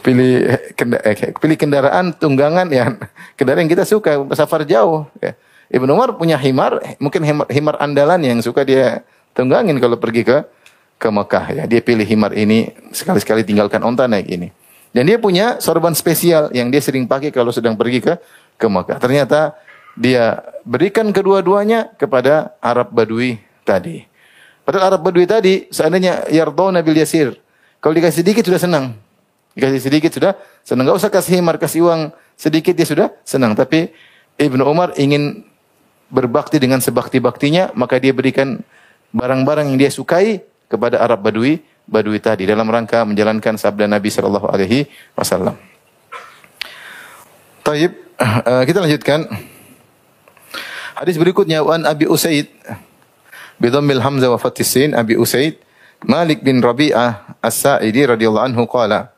pilih 0.02 0.32
kendaraan, 0.78 1.12
eh, 1.12 1.32
pilih 1.34 1.58
kendaraan 1.58 2.06
tunggangan 2.14 2.66
ya 2.70 2.94
kendaraan 3.38 3.66
yang 3.66 3.72
kita 3.72 3.84
suka 3.84 4.22
safar 4.34 4.62
jauh 4.64 5.06
ya. 5.18 5.34
Ibnu 5.72 5.88
Umar 5.88 6.14
punya 6.20 6.36
himar 6.36 6.84
mungkin 7.00 7.24
himar, 7.24 7.46
himar 7.48 7.74
andalan 7.80 8.20
yang 8.20 8.38
suka 8.44 8.62
dia 8.62 9.02
tunggangin 9.32 9.80
kalau 9.80 9.96
pergi 9.96 10.22
ke 10.22 10.44
ke 11.00 11.08
Mekah 11.08 11.44
ya 11.50 11.64
dia 11.66 11.80
pilih 11.82 12.04
himar 12.04 12.36
ini 12.36 12.70
sekali-sekali 12.92 13.42
tinggalkan 13.42 13.80
onta 13.82 14.06
naik 14.06 14.28
ini 14.28 14.52
dan 14.92 15.08
dia 15.08 15.16
punya 15.16 15.58
sorban 15.58 15.96
spesial 15.96 16.52
yang 16.52 16.68
dia 16.68 16.84
sering 16.84 17.08
pakai 17.08 17.32
kalau 17.32 17.50
sedang 17.50 17.74
pergi 17.74 18.04
ke 18.04 18.14
ke 18.60 18.66
Mekah 18.68 19.00
ternyata 19.00 19.56
dia 19.96 20.44
berikan 20.62 21.08
kedua-duanya 21.10 21.96
kepada 21.96 22.54
Arab 22.60 22.92
Badui 22.92 23.40
tadi 23.64 24.04
padahal 24.62 24.94
Arab 24.94 25.00
Badui 25.08 25.24
tadi 25.24 25.66
seandainya 25.72 26.28
yardona 26.28 26.84
bil 26.84 27.00
yasir 27.00 27.42
kalau 27.82 27.98
dikasih 27.98 28.22
sedikit 28.22 28.46
sudah 28.46 28.62
senang. 28.62 28.94
Dikasih 29.52 29.82
sedikit 29.84 30.10
sudah 30.12 30.32
senang. 30.64 30.88
Enggak 30.88 30.98
usah 31.04 31.10
kasih 31.12 31.40
himar, 31.40 31.60
kasih 31.60 31.84
uang 31.84 32.12
sedikit 32.36 32.72
dia 32.72 32.88
sudah 32.88 33.08
senang. 33.22 33.52
Tapi 33.52 33.92
Ibnu 34.40 34.64
Umar 34.64 34.96
ingin 34.96 35.44
berbakti 36.08 36.56
dengan 36.56 36.80
sebakti-baktinya, 36.80 37.72
maka 37.76 38.00
dia 38.00 38.12
berikan 38.16 38.60
barang-barang 39.12 39.72
yang 39.72 39.78
dia 39.80 39.90
sukai 39.92 40.40
kepada 40.68 41.00
Arab 41.04 41.20
Badui, 41.20 41.60
Badui 41.84 42.20
tadi 42.20 42.48
dalam 42.48 42.64
rangka 42.68 43.04
menjalankan 43.04 43.60
sabda 43.60 43.84
Nabi 43.84 44.08
sallallahu 44.08 44.48
alaihi 44.48 44.88
wasallam. 45.12 45.56
Taib, 47.62 47.92
uh, 48.18 48.64
kita 48.64 48.80
lanjutkan. 48.80 49.28
Hadis 50.96 51.16
berikutnya 51.18 51.60
wan 51.66 51.82
Abi 51.84 52.06
Usaid 52.06 52.52
bidhammil 53.58 54.02
hamzah 54.02 54.30
wa 54.32 54.38
fathis 54.38 54.76
Abi 54.92 55.18
Usaid 55.18 55.58
Malik 56.02 56.42
bin 56.42 56.58
Rabi'ah 56.58 57.38
As-Sa'idi 57.38 58.06
radhiyallahu 58.06 58.46
anhu 58.50 58.66
qala 58.66 59.11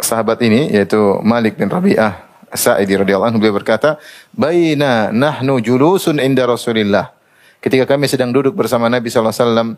Sahabat 0.00 0.40
ini 0.44 0.72
yaitu 0.72 0.98
Malik 1.24 1.56
bin 1.56 1.72
Rabi'ah 1.72 2.26
As-Sa'idi 2.46 2.94
radhiyallahu 2.94 3.28
anhu 3.34 3.38
beliau 3.42 3.58
berkata, 3.58 3.98
"Baina 4.30 5.10
nahnu 5.10 5.58
julusun 5.58 6.22
inda 6.22 6.46
Rasulillah." 6.46 7.10
Ketika 7.58 7.84
kami 7.84 8.06
sedang 8.06 8.30
duduk 8.30 8.54
bersama 8.54 8.86
Nabi 8.86 9.10
sallallahu 9.10 9.34
alaihi 9.34 9.44
wasallam, 9.50 9.68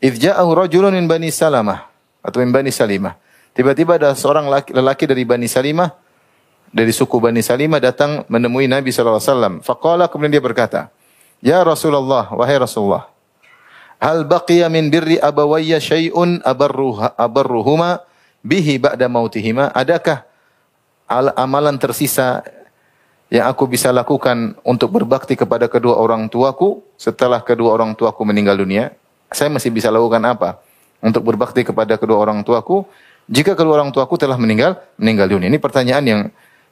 idz 0.00 0.16
ja'ahu 0.24 0.50
rajulun 0.56 0.96
min 0.96 1.04
Bani 1.04 1.28
Salamah 1.28 1.84
atau 2.24 2.40
min 2.40 2.50
Bani 2.50 2.72
Salimah. 2.72 3.20
Tiba-tiba 3.52 4.00
ada 4.00 4.16
seorang 4.16 4.48
laki, 4.48 4.72
lelaki 4.72 5.04
dari 5.04 5.22
Bani 5.28 5.46
Salimah 5.46 5.92
dari 6.72 6.90
suku 6.90 7.20
Bani 7.20 7.44
Salimah 7.44 7.78
datang 7.78 8.24
menemui 8.32 8.66
Nabi 8.66 8.88
sallallahu 8.90 9.20
alaihi 9.20 9.30
wasallam. 9.30 9.54
Faqala 9.60 10.08
kemudian 10.08 10.32
dia 10.32 10.42
berkata, 10.42 10.80
"Ya 11.44 11.60
Rasulullah, 11.60 12.32
wahai 12.32 12.56
Rasulullah, 12.56 13.14
Hal 14.02 14.26
baqiya 14.28 14.68
min 14.68 14.92
birri 14.92 15.16
abawayya 15.16 15.80
syai'un 15.80 16.42
abarruha 16.44 17.14
abarruhuma 17.16 18.04
bihi 18.44 18.76
ba'da 18.76 19.08
mautihima? 19.08 19.72
Adakah 19.72 20.28
amalan 21.34 21.80
tersisa 21.80 22.44
yang 23.32 23.48
aku 23.48 23.64
bisa 23.66 23.90
lakukan 23.90 24.54
untuk 24.62 24.92
berbakti 24.92 25.34
kepada 25.34 25.66
kedua 25.66 25.96
orang 25.96 26.28
tuaku 26.28 26.84
setelah 27.00 27.40
kedua 27.40 27.72
orang 27.74 27.96
tuaku 27.96 28.22
meninggal 28.28 28.60
dunia? 28.60 28.92
Saya 29.32 29.48
masih 29.50 29.72
bisa 29.72 29.88
lakukan 29.88 30.20
apa 30.22 30.60
untuk 31.00 31.24
berbakti 31.24 31.64
kepada 31.66 31.96
kedua 31.96 32.20
orang 32.22 32.44
tuaku 32.44 32.86
jika 33.24 33.56
kedua 33.56 33.80
orang 33.80 33.90
tuaku 33.90 34.20
telah 34.20 34.36
meninggal 34.36 34.78
meninggal 35.00 35.26
dunia? 35.32 35.48
Ini 35.48 35.58
pertanyaan 35.58 36.04
yang 36.04 36.20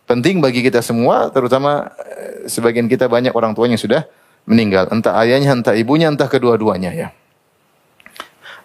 penting 0.05 0.45
bagi 0.45 0.61
kita 0.61 0.85
semua, 0.85 1.33
terutama 1.33 1.89
eh, 2.05 2.45
sebagian 2.47 2.87
kita 2.87 3.09
banyak 3.09 3.33
orang 3.33 3.57
tuanya 3.57 3.81
sudah 3.81 4.05
meninggal, 4.45 4.91
entah 4.91 5.17
ayahnya, 5.23 5.55
entah 5.55 5.75
ibunya, 5.75 6.11
entah 6.11 6.27
kedua-duanya 6.27 6.91
ya. 6.93 7.09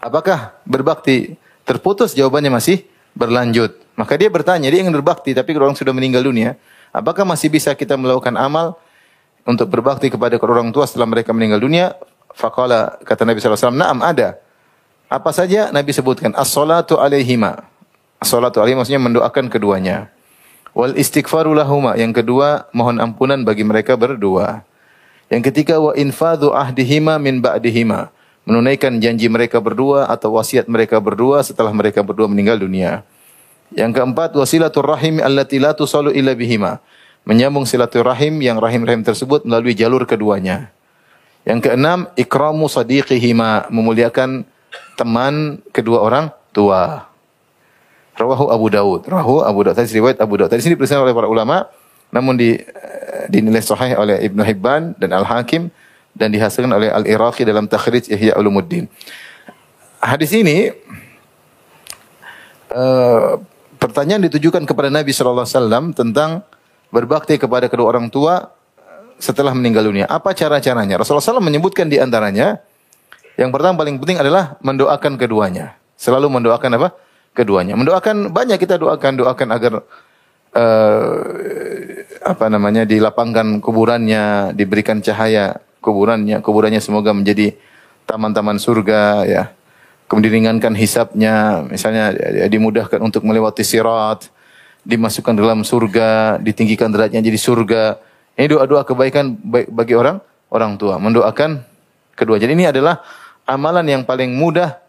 Apakah 0.02 0.58
berbakti 0.66 1.38
terputus? 1.66 2.14
Jawabannya 2.14 2.54
masih 2.54 2.86
berlanjut. 3.18 3.74
Maka 3.98 4.14
dia 4.14 4.30
bertanya, 4.30 4.70
dia 4.70 4.86
ingin 4.86 4.94
berbakti 4.94 5.34
tapi 5.34 5.58
orang 5.58 5.74
sudah 5.74 5.90
meninggal 5.92 6.22
dunia, 6.22 6.54
apakah 6.94 7.26
masih 7.26 7.50
bisa 7.50 7.74
kita 7.74 7.98
melakukan 7.98 8.38
amal 8.38 8.78
untuk 9.42 9.68
berbakti 9.74 10.14
kepada 10.14 10.38
orang 10.38 10.70
tua 10.70 10.86
setelah 10.86 11.10
mereka 11.10 11.34
meninggal 11.34 11.58
dunia? 11.58 11.98
Faqala 12.38 13.02
kata 13.02 13.26
Nabi 13.26 13.42
SAW, 13.42 13.74
"Na'am 13.74 14.06
ada." 14.06 14.38
Apa 15.10 15.32
saja 15.34 15.74
Nabi 15.74 15.96
sebutkan? 15.96 16.36
As-salatu 16.38 17.00
alaihima. 17.00 17.66
As-salatu 18.22 18.62
alaihima 18.62 18.86
maksudnya 18.86 19.02
mendoakan 19.02 19.50
keduanya. 19.50 20.12
Wal 20.78 20.94
istighfaru 20.94 21.58
lahuma. 21.58 21.98
Yang 21.98 22.22
kedua, 22.22 22.70
mohon 22.76 23.02
ampunan 23.02 23.42
bagi 23.42 23.66
mereka 23.66 23.98
berdua. 23.98 24.68
Yang 25.32 25.50
ketiga 25.50 25.80
wa 25.80 25.96
infadhu 25.96 26.54
ahdihima 26.54 27.18
min 27.18 27.40
ba'dihima. 27.40 28.14
Menunaikan 28.48 29.04
janji 29.04 29.28
mereka 29.28 29.60
berdua 29.60 30.08
atau 30.08 30.40
wasiat 30.40 30.72
mereka 30.72 31.04
berdua 31.04 31.44
setelah 31.44 31.76
mereka 31.76 32.00
berdua 32.00 32.32
meninggal 32.32 32.56
dunia. 32.56 33.04
Yang 33.76 34.00
keempat 34.00 34.32
wasilatul 34.40 34.88
rahim 34.88 35.20
allati 35.20 35.60
la 35.60 35.76
tusalu 35.76 36.16
illa 36.16 36.32
bihima. 36.32 36.80
Menyambung 37.28 37.68
silaturahim 37.68 38.40
yang 38.40 38.56
rahim-rahim 38.56 39.04
tersebut 39.04 39.44
melalui 39.44 39.76
jalur 39.76 40.08
keduanya. 40.08 40.72
Yang 41.44 41.68
keenam 41.68 42.08
ikramu 42.16 42.72
sadiqihima, 42.72 43.68
memuliakan 43.68 44.48
teman 44.96 45.60
kedua 45.76 46.08
orang 46.08 46.32
tua. 46.56 47.12
Rawahu 48.16 48.48
Abu 48.48 48.68
Daud. 48.72 49.02
Rawahu 49.12 49.44
Abu 49.44 49.60
Daud. 49.68 49.76
Tadi 49.76 49.92
riwayat 49.92 50.24
Abu 50.24 50.40
Daud. 50.40 50.48
Tadi 50.48 50.64
sini 50.64 50.80
dituliskan 50.80 51.04
oleh 51.04 51.12
para 51.12 51.28
ulama 51.28 51.68
namun 52.16 52.40
di 52.40 52.56
dinilai 53.28 53.60
sahih 53.60 54.00
oleh 54.00 54.24
Ibnu 54.24 54.40
Hibban 54.40 54.96
dan 54.96 55.12
Al-Hakim 55.12 55.68
dan 56.18 56.34
dihasilkan 56.34 56.74
oleh 56.74 56.90
Al-Iraqi 56.90 57.46
dalam 57.46 57.70
takhrij 57.70 58.10
Ihya 58.10 58.34
Ulumuddin. 58.36 58.90
Hadis 60.02 60.34
ini 60.34 60.74
uh, 62.74 63.38
pertanyaan 63.78 64.26
ditujukan 64.26 64.66
kepada 64.66 64.90
Nabi 64.90 65.14
sallallahu 65.14 65.46
alaihi 65.46 65.58
wasallam 65.58 65.86
tentang 65.94 66.42
berbakti 66.90 67.38
kepada 67.38 67.70
kedua 67.70 67.94
orang 67.94 68.10
tua 68.10 68.58
setelah 69.18 69.54
meninggal 69.54 69.86
dunia. 69.86 70.06
Apa 70.06 70.34
cara-caranya? 70.34 71.02
Rasulullah 71.02 71.26
SAW 71.26 71.42
menyebutkan 71.42 71.90
di 71.90 71.98
antaranya 71.98 72.62
yang 73.38 73.54
pertama 73.54 73.78
paling 73.78 74.02
penting 74.02 74.18
adalah 74.22 74.58
mendoakan 74.62 75.18
keduanya. 75.18 75.78
Selalu 75.98 76.30
mendoakan 76.30 76.78
apa? 76.78 76.90
Keduanya. 77.34 77.78
Mendoakan 77.78 78.34
banyak 78.34 78.58
kita 78.58 78.82
doakan, 78.82 79.14
doakan 79.18 79.48
agar 79.54 79.74
uh, 80.58 81.14
apa 82.26 82.46
namanya 82.50 82.86
dilapangkan 82.86 83.62
kuburannya, 83.62 84.58
diberikan 84.58 85.02
cahaya 85.02 85.58
kuburannya, 85.82 86.42
kuburannya 86.42 86.82
semoga 86.82 87.14
menjadi 87.14 87.56
taman-taman 88.08 88.58
surga 88.58 89.02
ya. 89.28 89.44
Kemudian 90.08 90.40
ringankan 90.40 90.72
hisapnya, 90.72 91.68
misalnya 91.68 92.16
dimudahkan 92.48 92.96
untuk 93.04 93.28
melewati 93.28 93.60
sirat, 93.68 94.32
dimasukkan 94.88 95.36
dalam 95.36 95.68
surga, 95.68 96.40
ditinggikan 96.40 96.88
derajatnya 96.88 97.20
jadi 97.20 97.36
surga. 97.36 97.84
Ini 98.40 98.48
doa-doa 98.48 98.88
kebaikan 98.88 99.36
bagi 99.68 100.00
orang 100.00 100.24
orang 100.48 100.80
tua, 100.80 100.96
mendoakan 100.96 101.60
kedua. 102.16 102.40
Jadi 102.40 102.56
ini 102.56 102.72
adalah 102.72 103.04
amalan 103.44 103.84
yang 103.84 104.08
paling 104.08 104.32
mudah 104.32 104.80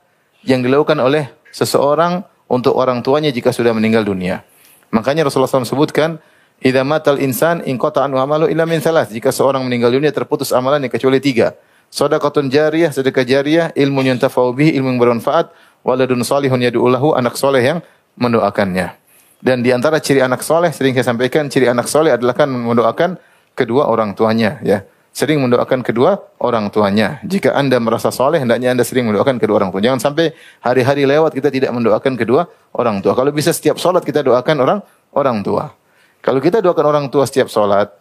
yang 0.47 0.63
dilakukan 0.63 1.03
oleh 1.03 1.35
seseorang 1.51 2.23
untuk 2.47 2.79
orang 2.79 3.03
tuanya 3.03 3.35
jika 3.35 3.51
sudah 3.51 3.75
meninggal 3.75 4.07
dunia. 4.07 4.47
Makanya 4.95 5.27
Rasulullah 5.27 5.51
SAW 5.51 5.67
sebutkan, 5.67 6.23
Idza 6.59 6.83
matal 6.83 7.23
insan 7.23 7.63
in 7.63 7.79
qata 7.79 8.03
anhu 8.03 8.19
amalu 8.19 8.51
illa 8.51 8.67
min 8.67 8.83
salas. 8.83 9.15
Jika 9.15 9.31
seorang 9.31 9.63
meninggal 9.63 9.95
dunia 9.95 10.11
terputus 10.11 10.51
amalannya 10.51 10.91
kecuali 10.91 11.23
tiga. 11.23 11.55
Sedekahun 11.89 12.53
jariyah, 12.53 12.93
sedekah 12.93 13.25
jariyah, 13.25 13.73
ilmu 13.73 14.05
yang 14.05 14.21
bihi, 14.53 14.77
ilmu 14.77 14.93
yang 14.93 15.01
bermanfaat, 15.01 15.49
waladun 15.87 16.21
salihun 16.21 16.61
yad'u 16.61 17.17
anak 17.17 17.39
soleh 17.39 17.65
yang 17.65 17.79
mendoakannya. 18.21 18.93
Dan 19.39 19.63
di 19.63 19.71
antara 19.71 20.03
ciri 20.03 20.19
anak 20.19 20.43
soleh, 20.43 20.75
sering 20.75 20.93
saya 20.99 21.15
sampaikan, 21.15 21.47
ciri 21.47 21.71
anak 21.71 21.87
soleh 21.87 22.13
adalah 22.13 22.35
kan 22.35 22.51
mendoakan 22.51 23.17
kedua 23.55 23.87
orang 23.87 24.13
tuanya. 24.19 24.59
ya 24.67 24.83
Sering 25.15 25.39
mendoakan 25.41 25.87
kedua 25.87 26.19
orang 26.43 26.71
tuanya. 26.75 27.23
Jika 27.23 27.55
anda 27.55 27.79
merasa 27.79 28.11
soleh, 28.11 28.43
hendaknya 28.43 28.75
anda 28.75 28.83
sering 28.83 29.07
mendoakan 29.07 29.39
kedua 29.39 29.63
orang 29.63 29.71
tua. 29.71 29.83
Jangan 29.83 29.99
sampai 30.03 30.35
hari-hari 30.63 31.07
lewat 31.07 31.35
kita 31.35 31.49
tidak 31.55 31.71
mendoakan 31.71 32.19
kedua 32.19 32.51
orang 32.75 32.99
tua. 32.99 33.15
Kalau 33.15 33.31
bisa 33.31 33.55
setiap 33.55 33.79
sholat 33.79 34.03
kita 34.03 34.27
doakan 34.27 34.57
orang 34.63 34.79
orang 35.15 35.43
tua. 35.47 35.78
Kalau 36.23 36.43
kita 36.43 36.59
doakan 36.59 36.87
orang 36.87 37.05
tua 37.09 37.25
setiap 37.25 37.47
sholat, 37.47 37.95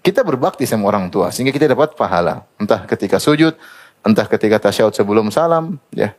kita 0.00 0.24
berbakti 0.24 0.64
sama 0.64 0.88
orang 0.88 1.12
tua 1.12 1.28
sehingga 1.30 1.52
kita 1.52 1.70
dapat 1.70 1.94
pahala. 1.94 2.44
Entah 2.56 2.88
ketika 2.88 3.20
sujud, 3.20 3.54
entah 4.02 4.26
ketika 4.26 4.56
tasyahud 4.70 4.96
sebelum 4.96 5.28
salam, 5.28 5.76
ya. 5.92 6.16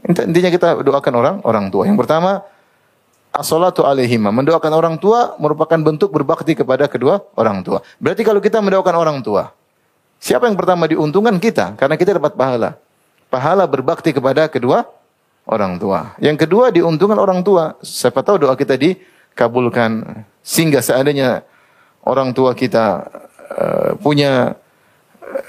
Intinya 0.00 0.48
kita 0.48 0.80
doakan 0.80 1.14
orang 1.20 1.36
orang 1.44 1.66
tua. 1.68 1.84
Yang 1.84 2.00
pertama 2.00 2.40
as-salatu 3.30 3.86
alaihima. 3.86 4.32
Mendoakan 4.34 4.72
orang 4.72 4.94
tua 4.96 5.36
merupakan 5.38 5.78
bentuk 5.78 6.10
berbakti 6.10 6.56
kepada 6.58 6.88
kedua 6.90 7.22
orang 7.38 7.62
tua. 7.62 7.84
Berarti 8.00 8.22
kalau 8.26 8.40
kita 8.42 8.58
mendoakan 8.64 8.94
orang 8.96 9.18
tua, 9.20 9.52
siapa 10.18 10.48
yang 10.48 10.58
pertama 10.58 10.88
diuntungkan 10.88 11.36
kita? 11.38 11.78
Karena 11.78 11.94
kita 12.00 12.18
dapat 12.18 12.34
pahala. 12.34 12.80
Pahala 13.30 13.68
berbakti 13.68 14.10
kepada 14.10 14.50
kedua 14.50 14.88
orang 15.46 15.78
tua. 15.78 16.18
Yang 16.18 16.48
kedua 16.48 16.74
diuntungkan 16.74 17.18
orang 17.20 17.40
tua. 17.46 17.78
Siapa 17.84 18.24
tahu 18.26 18.42
doa 18.48 18.58
kita 18.58 18.74
dikabulkan. 18.74 20.24
Sehingga 20.40 20.80
seandainya 20.80 21.44
orang 22.04 22.32
tua 22.32 22.56
kita 22.56 23.06
uh, 23.52 23.90
punya 24.00 24.56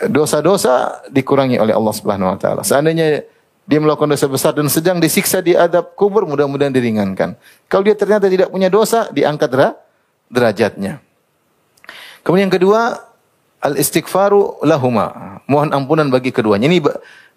dosa-dosa 0.06 1.06
dikurangi 1.10 1.58
oleh 1.58 1.74
Allah 1.74 1.94
Subhanahu 1.96 2.36
wa 2.36 2.38
taala. 2.38 2.62
Seandainya 2.62 3.26
dia 3.66 3.80
melakukan 3.80 4.12
dosa 4.12 4.28
besar 4.28 4.52
dan 4.52 4.68
sedang 4.68 4.98
disiksa 5.00 5.40
di 5.40 5.56
adab 5.56 5.96
kubur, 5.96 6.28
mudah-mudahan 6.28 6.74
diringankan. 6.74 7.38
Kalau 7.70 7.84
dia 7.86 7.96
ternyata 7.96 8.28
tidak 8.28 8.52
punya 8.52 8.68
dosa, 8.68 9.08
diangkat 9.14 9.48
derajatnya. 10.28 11.00
Kemudian 12.22 12.50
yang 12.50 12.54
kedua, 12.54 13.00
al-istighfaru 13.62 14.66
lahuma. 14.66 15.40
Mohon 15.46 15.70
ampunan 15.78 16.08
bagi 16.10 16.34
keduanya. 16.34 16.68
Ini 16.68 16.82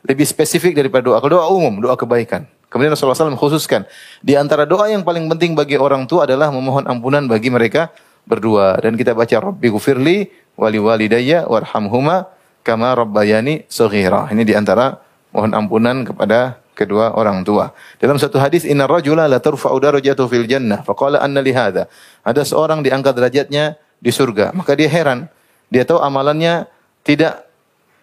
lebih 0.04 0.26
spesifik 0.26 0.76
daripada 0.76 1.04
doa. 1.04 1.20
Kalau 1.20 1.40
doa 1.40 1.46
umum, 1.52 1.80
doa 1.80 1.96
kebaikan. 1.96 2.48
Kemudian 2.74 2.90
Rasulullah 2.90 3.14
SAW 3.14 3.38
khususkan. 3.38 3.86
Di 4.18 4.34
antara 4.34 4.66
doa 4.66 4.90
yang 4.90 5.06
paling 5.06 5.30
penting 5.30 5.54
bagi 5.54 5.78
orang 5.78 6.10
tua 6.10 6.26
adalah 6.26 6.50
memohon 6.50 6.82
ampunan 6.90 7.22
bagi 7.30 7.46
mereka 7.46 7.94
berdua. 8.26 8.82
Dan 8.82 8.98
kita 8.98 9.14
baca 9.14 9.30
Rabbi 9.38 9.70
gufirli 9.70 10.26
wali 10.58 10.82
walidayya 10.82 11.46
warhamhuma 11.46 12.26
kama 12.66 12.98
rabbayani 12.98 13.62
saghira. 13.70 14.26
Ini 14.34 14.42
di 14.42 14.58
antara 14.58 14.98
mohon 15.30 15.54
ampunan 15.54 16.02
kepada 16.02 16.58
kedua 16.74 17.14
orang 17.14 17.46
tua. 17.46 17.70
Dalam 18.02 18.18
satu 18.18 18.42
hadis 18.42 18.66
inna 18.66 18.90
rajula 18.90 19.30
la 19.30 19.38
tarfa'u 19.38 19.78
darajatuhu 19.78 20.26
fil 20.26 20.50
jannah 20.50 20.82
faqala 20.82 21.22
anna 21.22 21.38
li 21.38 21.54
hadha. 21.54 21.86
Ada 22.26 22.42
seorang 22.42 22.82
diangkat 22.82 23.14
derajatnya 23.14 23.78
di 24.02 24.10
surga. 24.10 24.50
Maka 24.50 24.74
dia 24.74 24.90
heran. 24.90 25.30
Dia 25.70 25.86
tahu 25.86 26.02
amalannya 26.02 26.66
tidak 27.06 27.46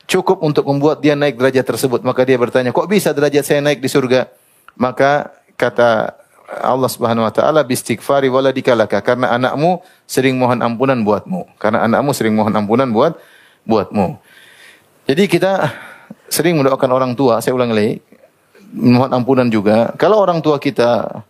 cukup 0.07 0.39
untuk 0.39 0.63
membuat 0.63 1.03
dia 1.03 1.19
naik 1.19 1.35
derajat 1.35 1.67
tersebut. 1.67 2.07
Maka 2.07 2.23
dia 2.23 2.39
bertanya, 2.39 2.71
"Kok 2.71 2.87
bisa 2.87 3.11
derajat 3.11 3.43
saya 3.43 3.59
naik 3.59 3.83
di 3.83 3.91
surga?" 3.91 4.40
Maka 4.79 5.31
kata 5.59 6.15
Allah 6.51 6.89
Subhanahu 6.91 7.23
wa 7.23 7.31
taala 7.31 7.63
bistighfari 7.63 8.27
waladika 8.27 8.75
laka 8.75 8.99
karena 8.99 9.31
anakmu 9.31 9.79
sering 10.03 10.35
mohon 10.35 10.59
ampunan 10.59 10.99
buatmu. 10.99 11.47
Karena 11.55 11.87
anakmu 11.87 12.11
sering 12.11 12.35
mohon 12.35 12.51
ampunan 12.51 12.91
buat 12.91 13.15
buatmu. 13.63 14.19
Jadi 15.07 15.23
kita 15.31 15.71
sering 16.27 16.59
mendoakan 16.59 16.91
orang 16.91 17.11
tua, 17.15 17.39
saya 17.39 17.55
ulang 17.55 17.71
lagi, 17.71 18.03
mohon 18.75 19.11
ampunan 19.11 19.47
juga. 19.47 19.95
Kalau 19.95 20.19
orang 20.19 20.43
tua 20.43 20.59
kita 20.59 21.23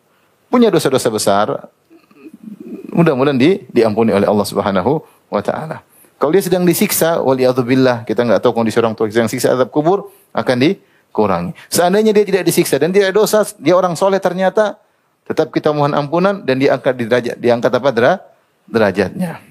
punya 0.49 0.73
dosa-dosa 0.73 1.09
besar, 1.13 1.47
mudah-mudahan 2.91 3.37
di, 3.37 3.63
diampuni 3.71 4.11
oleh 4.11 4.27
Allah 4.27 4.45
Subhanahu 4.45 5.01
wa 5.31 5.41
taala. 5.41 5.81
Kalau 6.21 6.29
dia 6.29 6.43
sedang 6.43 6.67
disiksa, 6.69 7.17
waliyadzubillah, 7.17 8.05
kita 8.05 8.21
nggak 8.21 8.45
tahu 8.45 8.53
kondisi 8.53 8.77
orang 8.77 8.93
tua 8.93 9.09
yang 9.09 9.25
siksa 9.25 9.57
azab 9.57 9.73
kubur 9.73 10.13
akan 10.37 10.55
dikurangi. 11.11 11.51
Seandainya 11.67 12.15
dia 12.15 12.23
tidak 12.23 12.47
disiksa 12.47 12.79
dan 12.79 12.95
tidak 12.95 13.11
dosa, 13.11 13.43
dia 13.59 13.75
orang 13.75 13.99
soleh 13.99 14.23
ternyata, 14.23 14.79
tetap 15.27 15.51
kita 15.51 15.75
mohon 15.75 15.91
ampunan 15.91 16.39
dan 16.47 16.55
diangkat 16.55 16.95
di 16.95 17.03
derajat, 17.05 17.35
diangkat 17.35 17.71
apa 17.75 17.89
derajatnya. 18.63 19.43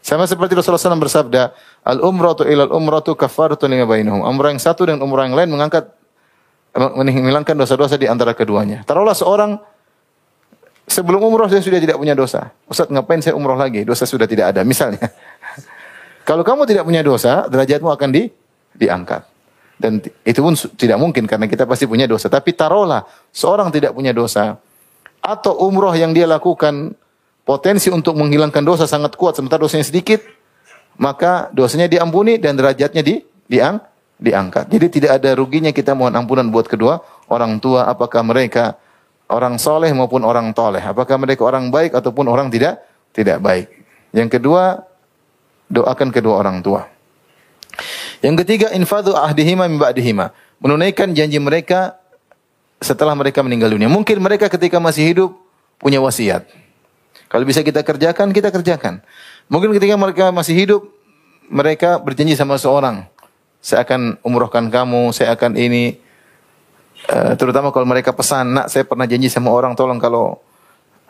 Sama 0.00 0.24
seperti 0.24 0.56
Rasulullah 0.56 0.80
SAW 0.80 1.00
bersabda, 1.00 1.52
Al-umratu 1.84 2.44
ilal 2.48 2.72
umratu 2.72 3.12
kafaratun 3.12 3.72
lima 3.72 3.84
bainahum. 3.84 4.24
Umrah 4.24 4.52
yang 4.52 4.60
satu 4.60 4.88
dan 4.88 5.00
umrah 5.00 5.28
yang 5.28 5.36
lain 5.36 5.52
mengangkat 5.52 5.92
menghilangkan 6.74 7.56
dosa-dosa 7.56 7.96
di 7.96 8.08
antara 8.08 8.36
keduanya. 8.36 8.84
Taruhlah 8.84 9.16
seorang 9.16 9.56
sebelum 10.84 11.24
umrah 11.24 11.48
dia 11.48 11.60
sudah 11.60 11.80
tidak 11.80 11.96
punya 11.96 12.12
dosa. 12.12 12.52
Ustaz 12.68 12.92
ngapain 12.92 13.24
saya 13.24 13.32
umrah 13.32 13.56
lagi? 13.56 13.84
Dosa 13.84 14.04
sudah 14.04 14.28
tidak 14.28 14.52
ada. 14.52 14.60
Misalnya. 14.60 15.08
Kalau 16.28 16.44
kamu 16.44 16.68
tidak 16.68 16.84
punya 16.88 17.04
dosa, 17.04 17.48
derajatmu 17.48 17.88
akan 17.88 18.08
di, 18.12 18.28
diangkat. 18.76 19.33
Dan 19.74 19.98
itu 20.22 20.38
pun 20.38 20.54
tidak 20.78 20.98
mungkin 21.02 21.26
karena 21.26 21.50
kita 21.50 21.66
pasti 21.66 21.84
punya 21.84 22.06
dosa. 22.06 22.30
Tapi 22.30 22.54
taruhlah 22.54 23.02
seorang 23.34 23.74
tidak 23.74 23.90
punya 23.92 24.14
dosa 24.14 24.58
atau 25.24 25.56
umrah 25.66 25.96
yang 25.96 26.14
dia 26.14 26.28
lakukan 26.28 26.94
potensi 27.42 27.90
untuk 27.90 28.14
menghilangkan 28.16 28.62
dosa 28.62 28.84
sangat 28.86 29.18
kuat 29.18 29.36
sementara 29.36 29.60
dosanya 29.60 29.84
sedikit, 29.84 30.22
maka 30.96 31.50
dosanya 31.50 31.90
diampuni 31.90 32.38
dan 32.38 32.54
derajatnya 32.54 33.02
di 33.02 33.20
diang 33.50 33.82
diangkat. 34.20 34.70
Jadi 34.70 34.86
tidak 35.00 35.10
ada 35.20 35.34
ruginya 35.34 35.74
kita 35.74 35.92
mohon 35.92 36.14
ampunan 36.14 36.46
buat 36.48 36.70
kedua 36.70 37.02
orang 37.28 37.58
tua 37.58 37.90
apakah 37.90 38.22
mereka 38.22 38.78
orang 39.28 39.58
soleh 39.58 39.90
maupun 39.90 40.22
orang 40.22 40.54
toleh. 40.54 40.80
Apakah 40.80 41.18
mereka 41.18 41.42
orang 41.44 41.68
baik 41.72 41.96
ataupun 41.96 42.30
orang 42.30 42.48
tidak 42.52 42.84
tidak 43.10 43.42
baik. 43.42 43.68
Yang 44.14 44.38
kedua, 44.38 44.86
doakan 45.70 46.14
kedua 46.14 46.34
orang 46.38 46.62
tua. 46.62 46.86
Yang 48.24 48.40
ketiga, 48.40 48.72
infadu 48.72 49.12
ahdihima 49.12 49.68
min 49.68 49.76
ba'dihima. 49.76 50.32
Menunaikan 50.64 51.12
janji 51.12 51.36
mereka 51.36 52.00
setelah 52.80 53.12
mereka 53.12 53.44
meninggal 53.44 53.68
dunia. 53.68 53.92
Mungkin 53.92 54.16
mereka 54.24 54.48
ketika 54.48 54.80
masih 54.80 55.12
hidup 55.12 55.30
punya 55.76 56.00
wasiat. 56.00 56.48
Kalau 57.28 57.44
bisa 57.44 57.60
kita 57.60 57.84
kerjakan, 57.84 58.32
kita 58.32 58.48
kerjakan. 58.48 59.04
Mungkin 59.52 59.76
ketika 59.76 60.00
mereka 60.00 60.32
masih 60.32 60.56
hidup, 60.56 60.88
mereka 61.52 62.00
berjanji 62.00 62.32
sama 62.32 62.56
seorang, 62.56 63.04
saya 63.60 63.84
akan 63.84 64.16
umrohkan 64.24 64.72
kamu, 64.72 65.12
saya 65.12 65.36
akan 65.36 65.60
ini. 65.60 66.00
Uh, 67.04 67.36
terutama 67.36 67.68
kalau 67.68 67.84
mereka 67.84 68.16
pesan, 68.16 68.56
nak 68.56 68.72
saya 68.72 68.88
pernah 68.88 69.04
janji 69.04 69.28
sama 69.28 69.52
orang, 69.52 69.76
tolong 69.76 70.00
kalau 70.00 70.40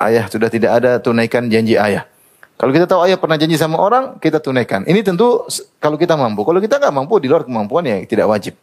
ayah 0.02 0.26
sudah 0.26 0.50
tidak 0.50 0.82
ada, 0.82 0.98
tunaikan 0.98 1.46
janji 1.46 1.78
ayah. 1.78 2.10
Kalau 2.54 2.70
kita 2.70 2.86
tahu 2.86 3.02
ayah 3.10 3.18
pernah 3.18 3.34
janji 3.34 3.58
sama 3.58 3.82
orang, 3.82 4.16
kita 4.22 4.38
tunaikan. 4.38 4.86
Ini 4.86 5.02
tentu 5.02 5.42
kalau 5.82 5.98
kita 5.98 6.14
mampu. 6.14 6.46
Kalau 6.46 6.62
kita 6.62 6.78
nggak 6.78 6.94
mampu 6.94 7.18
di 7.18 7.26
luar 7.26 7.42
kemampuan 7.42 7.82
ya 7.82 7.98
tidak 8.06 8.30
wajib. 8.30 8.54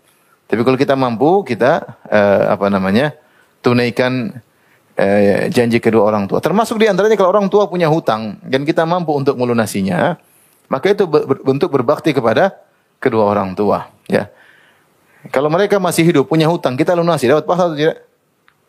Tapi 0.47 0.61
kalau 0.63 0.77
kita 0.79 0.95
mampu, 0.95 1.43
kita 1.43 1.99
uh, 2.07 2.55
apa 2.55 2.67
namanya 2.71 3.15
tunaikan 3.63 4.35
eh, 4.97 5.47
janji 5.53 5.79
kedua 5.79 6.07
orang 6.11 6.27
tua. 6.27 6.43
Termasuk 6.43 6.81
di 6.81 6.89
antaranya 6.89 7.15
kalau 7.15 7.31
orang 7.31 7.47
tua 7.47 7.69
punya 7.69 7.87
hutang 7.87 8.41
dan 8.43 8.67
kita 8.67 8.83
mampu 8.83 9.15
untuk 9.15 9.37
melunasinya, 9.37 10.17
maka 10.67 10.91
itu 10.91 11.07
bentuk 11.45 11.71
berbakti 11.71 12.11
kepada 12.11 12.57
kedua 12.99 13.31
orang 13.31 13.55
tua. 13.55 13.91
Ya. 14.07 14.27
Kalau 15.29 15.53
mereka 15.53 15.77
masih 15.77 16.01
hidup 16.01 16.25
punya 16.25 16.49
hutang 16.49 16.73
kita 16.73 16.97
lunasi 16.97 17.29
dapat 17.29 17.45
pahala 17.45 17.73
atau 17.73 17.77
tidak? 17.77 17.97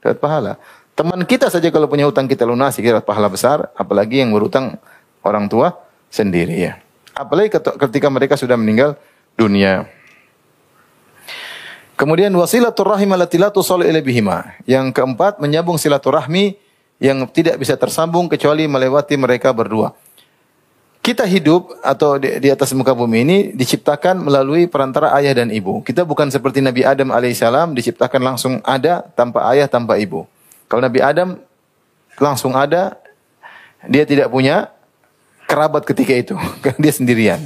Dapat 0.05 0.19
pahala. 0.21 0.53
Teman 0.93 1.25
kita 1.25 1.49
saja 1.49 1.73
kalau 1.73 1.89
punya 1.89 2.05
hutang 2.05 2.29
kita 2.29 2.45
lunasi 2.45 2.85
kita 2.85 3.01
dapat 3.01 3.09
pahala 3.09 3.29
besar, 3.33 3.73
apalagi 3.73 4.21
yang 4.21 4.29
berhutang 4.37 4.77
orang 5.23 5.49
tua 5.49 5.79
sendiri 6.13 6.71
ya. 6.71 6.79
Apalagi 7.17 7.53
ketika 7.59 8.09
mereka 8.09 8.35
sudah 8.37 8.55
meninggal 8.59 8.99
dunia. 9.37 9.89
Kemudian 11.97 12.35
wasilaturrahim 12.35 13.15
allati 13.15 13.39
la 13.39 13.53
bihima. 14.03 14.59
Yang 14.67 14.97
keempat 14.97 15.39
menyambung 15.39 15.79
silaturahmi 15.79 16.57
yang 16.99 17.27
tidak 17.31 17.59
bisa 17.59 17.79
tersambung 17.79 18.27
kecuali 18.27 18.67
melewati 18.67 19.15
mereka 19.19 19.55
berdua. 19.55 19.95
Kita 21.03 21.27
hidup 21.27 21.83
atau 21.83 22.15
di, 22.15 22.39
di 22.39 22.47
atas 22.47 22.71
muka 22.79 22.95
bumi 22.95 23.27
ini 23.27 23.39
diciptakan 23.59 24.23
melalui 24.23 24.71
perantara 24.71 25.11
ayah 25.19 25.35
dan 25.35 25.51
ibu. 25.51 25.83
Kita 25.83 26.07
bukan 26.07 26.31
seperti 26.31 26.63
Nabi 26.63 26.87
Adam 26.87 27.11
alaihissalam 27.11 27.75
diciptakan 27.75 28.23
langsung 28.23 28.63
ada 28.63 29.03
tanpa 29.19 29.51
ayah 29.51 29.67
tanpa 29.67 29.99
ibu. 29.99 30.31
Kalau 30.71 30.79
Nabi 30.79 31.03
Adam 31.03 31.43
langsung 32.23 32.55
ada, 32.55 32.95
dia 33.91 34.07
tidak 34.07 34.31
punya 34.31 34.71
kerabat 35.53 35.85
ketika 35.85 36.17
itu, 36.17 36.35
dia 36.83 36.93
sendirian. 36.97 37.41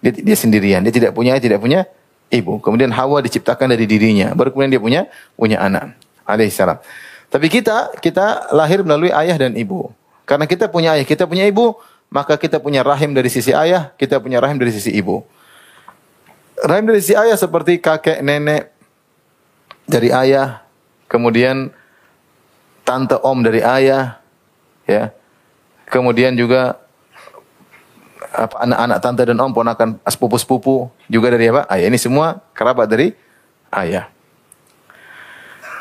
Dia, 0.00 0.12
dia 0.16 0.36
sendirian, 0.36 0.80
dia 0.80 0.92
tidak 0.92 1.12
punya, 1.12 1.36
tidak 1.36 1.60
punya 1.60 1.84
ibu. 2.32 2.56
Kemudian 2.60 2.88
Hawa 2.92 3.20
diciptakan 3.20 3.68
dari 3.72 3.84
dirinya. 3.84 4.32
Baru 4.32 4.52
kemudian 4.52 4.72
dia 4.72 4.82
punya 4.82 5.00
punya 5.36 5.60
anak. 5.60 5.96
Alaihissalam. 6.24 6.80
Tapi 7.28 7.46
kita 7.52 7.92
kita 8.00 8.52
lahir 8.54 8.80
melalui 8.80 9.12
ayah 9.12 9.36
dan 9.36 9.52
ibu. 9.56 9.92
Karena 10.24 10.48
kita 10.48 10.72
punya 10.72 10.96
ayah, 10.96 11.04
kita 11.04 11.28
punya 11.28 11.44
ibu, 11.44 11.76
maka 12.08 12.40
kita 12.40 12.62
punya 12.62 12.80
rahim 12.80 13.12
dari 13.12 13.28
sisi 13.28 13.52
ayah, 13.52 13.92
kita 14.00 14.22
punya 14.22 14.40
rahim 14.40 14.56
dari 14.56 14.72
sisi 14.72 14.88
ibu. 14.94 15.20
Rahim 16.64 16.88
dari 16.88 17.04
sisi 17.04 17.12
ayah 17.12 17.36
seperti 17.36 17.76
kakek, 17.76 18.24
nenek 18.24 18.72
dari 19.84 20.08
ayah, 20.08 20.64
kemudian 21.12 21.68
tante 22.88 23.20
om 23.20 23.44
dari 23.44 23.60
ayah, 23.60 24.16
ya. 24.88 25.12
Kemudian 25.84 26.32
juga 26.32 26.83
anak-anak 28.34 28.98
tante 28.98 29.22
dan 29.22 29.38
om 29.38 29.54
ponakan 29.54 29.96
sepupu-sepupu 30.02 30.90
juga 31.06 31.30
dari 31.30 31.48
apa? 31.48 31.64
Ayah. 31.70 31.86
Ini 31.88 31.98
semua 31.98 32.42
kerabat 32.52 32.90
dari 32.90 33.14
ayah. 33.70 34.10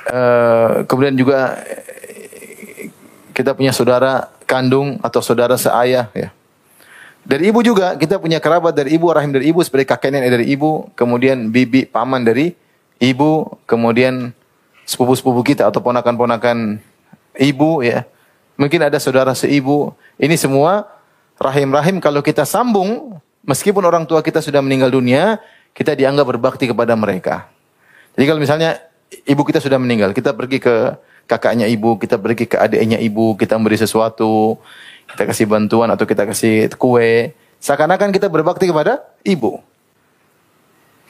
Uh, 0.04 0.84
kemudian 0.86 1.16
juga 1.16 1.58
kita 3.34 3.58
punya 3.58 3.74
saudara 3.74 4.30
kandung 4.46 5.02
atau 5.02 5.20
saudara 5.26 5.58
seayah 5.58 6.14
ya. 6.14 6.30
Dari 7.24 7.50
ibu 7.50 7.64
juga 7.64 7.96
kita 7.96 8.20
punya 8.20 8.44
kerabat 8.44 8.76
dari 8.76 9.00
ibu, 9.00 9.08
rahim 9.08 9.32
dari 9.32 9.48
ibu 9.48 9.64
seperti 9.64 9.88
kakek 9.88 10.12
nenek 10.12 10.30
dari 10.30 10.46
ibu, 10.52 10.92
kemudian 10.92 11.50
bibi 11.50 11.88
paman 11.88 12.20
dari 12.20 12.52
ibu, 13.00 13.48
kemudian 13.64 14.36
sepupu-sepupu 14.84 15.42
kita 15.42 15.72
atau 15.72 15.80
ponakan-ponakan 15.80 16.84
ibu 17.40 17.80
ya. 17.82 18.04
mungkin 18.54 18.86
ada 18.86 19.02
saudara 19.02 19.34
seibu. 19.34 19.98
Ini 20.22 20.38
semua 20.38 20.93
rahim-rahim 21.38 21.98
kalau 22.04 22.22
kita 22.22 22.44
sambung, 22.46 23.18
meskipun 23.46 23.84
orang 23.84 24.04
tua 24.06 24.22
kita 24.22 24.40
sudah 24.42 24.60
meninggal 24.60 24.94
dunia, 24.94 25.40
kita 25.74 25.98
dianggap 25.98 26.26
berbakti 26.30 26.70
kepada 26.70 26.94
mereka. 26.94 27.50
Jadi 28.14 28.26
kalau 28.30 28.40
misalnya 28.42 28.78
ibu 29.26 29.42
kita 29.42 29.58
sudah 29.58 29.82
meninggal, 29.82 30.14
kita 30.14 30.34
pergi 30.34 30.62
ke 30.62 30.98
kakaknya 31.26 31.66
ibu, 31.66 31.98
kita 31.98 32.20
pergi 32.22 32.46
ke 32.46 32.58
adiknya 32.60 33.02
ibu, 33.02 33.34
kita 33.34 33.58
memberi 33.58 33.80
sesuatu, 33.80 34.62
kita 35.10 35.24
kasih 35.26 35.46
bantuan 35.50 35.90
atau 35.90 36.06
kita 36.06 36.30
kasih 36.30 36.70
kue, 36.78 37.34
seakan-akan 37.58 38.14
kita 38.14 38.30
berbakti 38.30 38.70
kepada 38.70 39.02
ibu. 39.26 39.62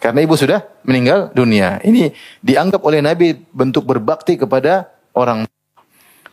Karena 0.03 0.19
ibu 0.19 0.35
sudah 0.35 0.59
meninggal 0.83 1.31
dunia. 1.31 1.79
Ini 1.79 2.11
dianggap 2.43 2.83
oleh 2.83 2.99
Nabi 2.99 3.39
bentuk 3.55 3.87
berbakti 3.87 4.35
kepada 4.35 4.91
orang. 5.15 5.47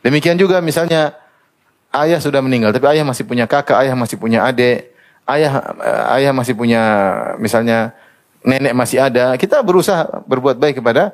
Demikian 0.02 0.34
juga 0.34 0.58
misalnya 0.58 1.14
ayah 1.90 2.18
sudah 2.22 2.40
meninggal, 2.42 2.70
tapi 2.70 2.86
ayah 2.96 3.04
masih 3.06 3.26
punya 3.26 3.44
kakak, 3.50 3.78
ayah 3.82 3.94
masih 3.98 4.16
punya 4.16 4.46
adik, 4.46 4.94
ayah 5.26 5.52
eh, 5.78 6.16
ayah 6.20 6.32
masih 6.34 6.54
punya 6.54 6.82
misalnya 7.42 7.94
nenek 8.46 8.74
masih 8.74 9.02
ada. 9.02 9.34
Kita 9.36 9.60
berusaha 9.60 10.24
berbuat 10.24 10.56
baik 10.56 10.80
kepada 10.80 11.12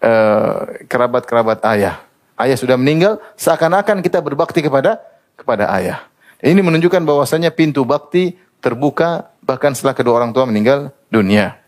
uh, 0.00 0.64
kerabat-kerabat 0.88 1.60
ayah. 1.76 2.00
Ayah 2.34 2.56
sudah 2.56 2.74
meninggal, 2.80 3.20
seakan-akan 3.36 4.00
kita 4.00 4.18
berbakti 4.24 4.64
kepada 4.64 4.98
kepada 5.36 5.68
ayah. 5.76 6.08
Ini 6.40 6.60
menunjukkan 6.60 7.04
bahwasanya 7.04 7.52
pintu 7.52 7.84
bakti 7.84 8.34
terbuka 8.64 9.28
bahkan 9.44 9.76
setelah 9.76 9.92
kedua 9.92 10.24
orang 10.24 10.32
tua 10.32 10.48
meninggal 10.48 10.88
dunia. 11.12 11.60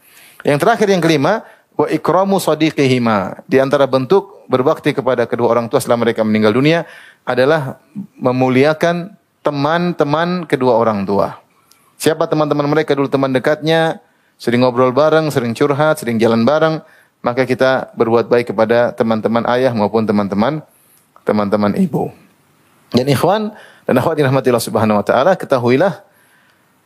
Yang 0.43 0.59
terakhir 0.65 0.89
yang 0.91 1.03
kelima, 1.05 1.45
wa 1.77 1.87
ikramu 1.93 2.41
sadiqihima. 2.41 3.45
Di 3.45 3.61
antara 3.61 3.85
bentuk 3.85 4.49
berbakti 4.49 4.97
kepada 4.97 5.29
kedua 5.29 5.53
orang 5.53 5.69
tua 5.69 5.79
setelah 5.79 6.09
mereka 6.09 6.25
meninggal 6.25 6.57
dunia 6.57 6.89
adalah 7.27 7.83
memuliakan 8.17 9.19
teman-teman 9.43 10.47
kedua 10.47 10.79
orang 10.79 11.03
tua. 11.03 11.43
Siapa 11.99 12.31
teman-teman 12.31 12.71
mereka 12.71 12.95
dulu 12.95 13.11
teman 13.11 13.35
dekatnya, 13.35 13.99
sering 14.39 14.63
ngobrol 14.63 14.95
bareng, 14.95 15.29
sering 15.35 15.53
curhat, 15.53 15.99
sering 15.99 16.23
jalan 16.23 16.47
bareng, 16.47 16.81
maka 17.21 17.43
kita 17.43 17.91
berbuat 17.99 18.31
baik 18.31 18.55
kepada 18.55 18.95
teman-teman 18.95 19.43
ayah 19.51 19.75
maupun 19.75 20.07
teman-teman 20.07 20.63
teman-teman 21.27 21.75
ibu. 21.75 22.15
Dan 22.95 23.11
ikhwan 23.11 23.51
dan 23.83 23.95
akhwat 23.99 24.15
dirahmati 24.15 24.47
Allah 24.55 24.63
Subhanahu 24.63 25.03
wa 25.03 25.05
taala, 25.05 25.35
ketahuilah 25.35 26.07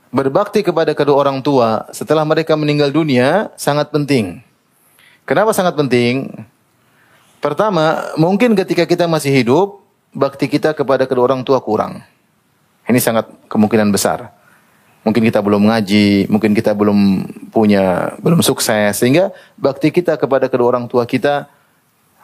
berbakti 0.09 0.64
kepada 0.64 0.96
kedua 0.96 1.29
orang 1.29 1.44
tua 1.44 1.85
setelah 1.92 2.24
mereka 2.24 2.57
meninggal 2.57 2.88
dunia 2.88 3.53
sangat 3.61 3.92
penting. 3.92 4.40
Kenapa 5.29 5.53
sangat 5.53 5.76
penting? 5.76 6.33
Pertama, 7.40 8.12
mungkin 8.20 8.53
ketika 8.53 8.85
kita 8.85 9.09
masih 9.09 9.33
hidup, 9.33 9.80
bakti 10.11 10.51
kita 10.51 10.75
kepada 10.75 11.07
kedua 11.07 11.31
orang 11.31 11.42
tua 11.46 11.62
kurang. 11.62 12.03
Ini 12.87 12.99
sangat 12.99 13.31
kemungkinan 13.46 13.90
besar. 13.94 14.35
Mungkin 15.01 15.25
kita 15.25 15.40
belum 15.40 15.70
ngaji, 15.70 16.29
mungkin 16.29 16.53
kita 16.53 16.77
belum 16.77 17.25
punya, 17.49 18.14
belum 18.20 18.44
sukses, 18.44 19.01
sehingga 19.01 19.33
bakti 19.57 19.88
kita 19.88 20.20
kepada 20.20 20.51
kedua 20.51 20.77
orang 20.77 20.85
tua 20.90 21.09
kita 21.09 21.49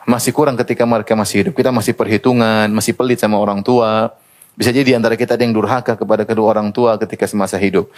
masih 0.04 0.36
kurang 0.36 0.60
ketika 0.60 0.84
mereka 0.84 1.16
masih 1.16 1.46
hidup. 1.46 1.54
Kita 1.56 1.72
masih 1.72 1.96
perhitungan, 1.96 2.68
masih 2.68 2.92
pelit 2.92 3.16
sama 3.16 3.40
orang 3.40 3.64
tua, 3.64 4.12
bisa 4.56 4.72
jadi 4.72 4.92
di 4.92 4.94
antara 4.96 5.16
kita 5.16 5.36
ada 5.36 5.44
yang 5.44 5.52
durhaka 5.52 5.96
kepada 5.96 6.24
kedua 6.24 6.52
orang 6.56 6.68
tua 6.72 6.96
ketika 6.96 7.24
semasa 7.28 7.56
hidup. 7.56 7.88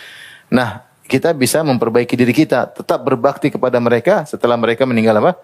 Nah, 0.51 0.83
kita 1.07 1.31
bisa 1.33 1.63
memperbaiki 1.63 2.19
diri 2.19 2.35
kita, 2.37 2.69
tetap 2.69 3.01
berbakti 3.03 3.49
kepada 3.49 3.79
mereka 3.79 4.27
setelah 4.27 4.59
mereka 4.59 4.83
meninggal 4.85 5.23
apa? 5.23 5.39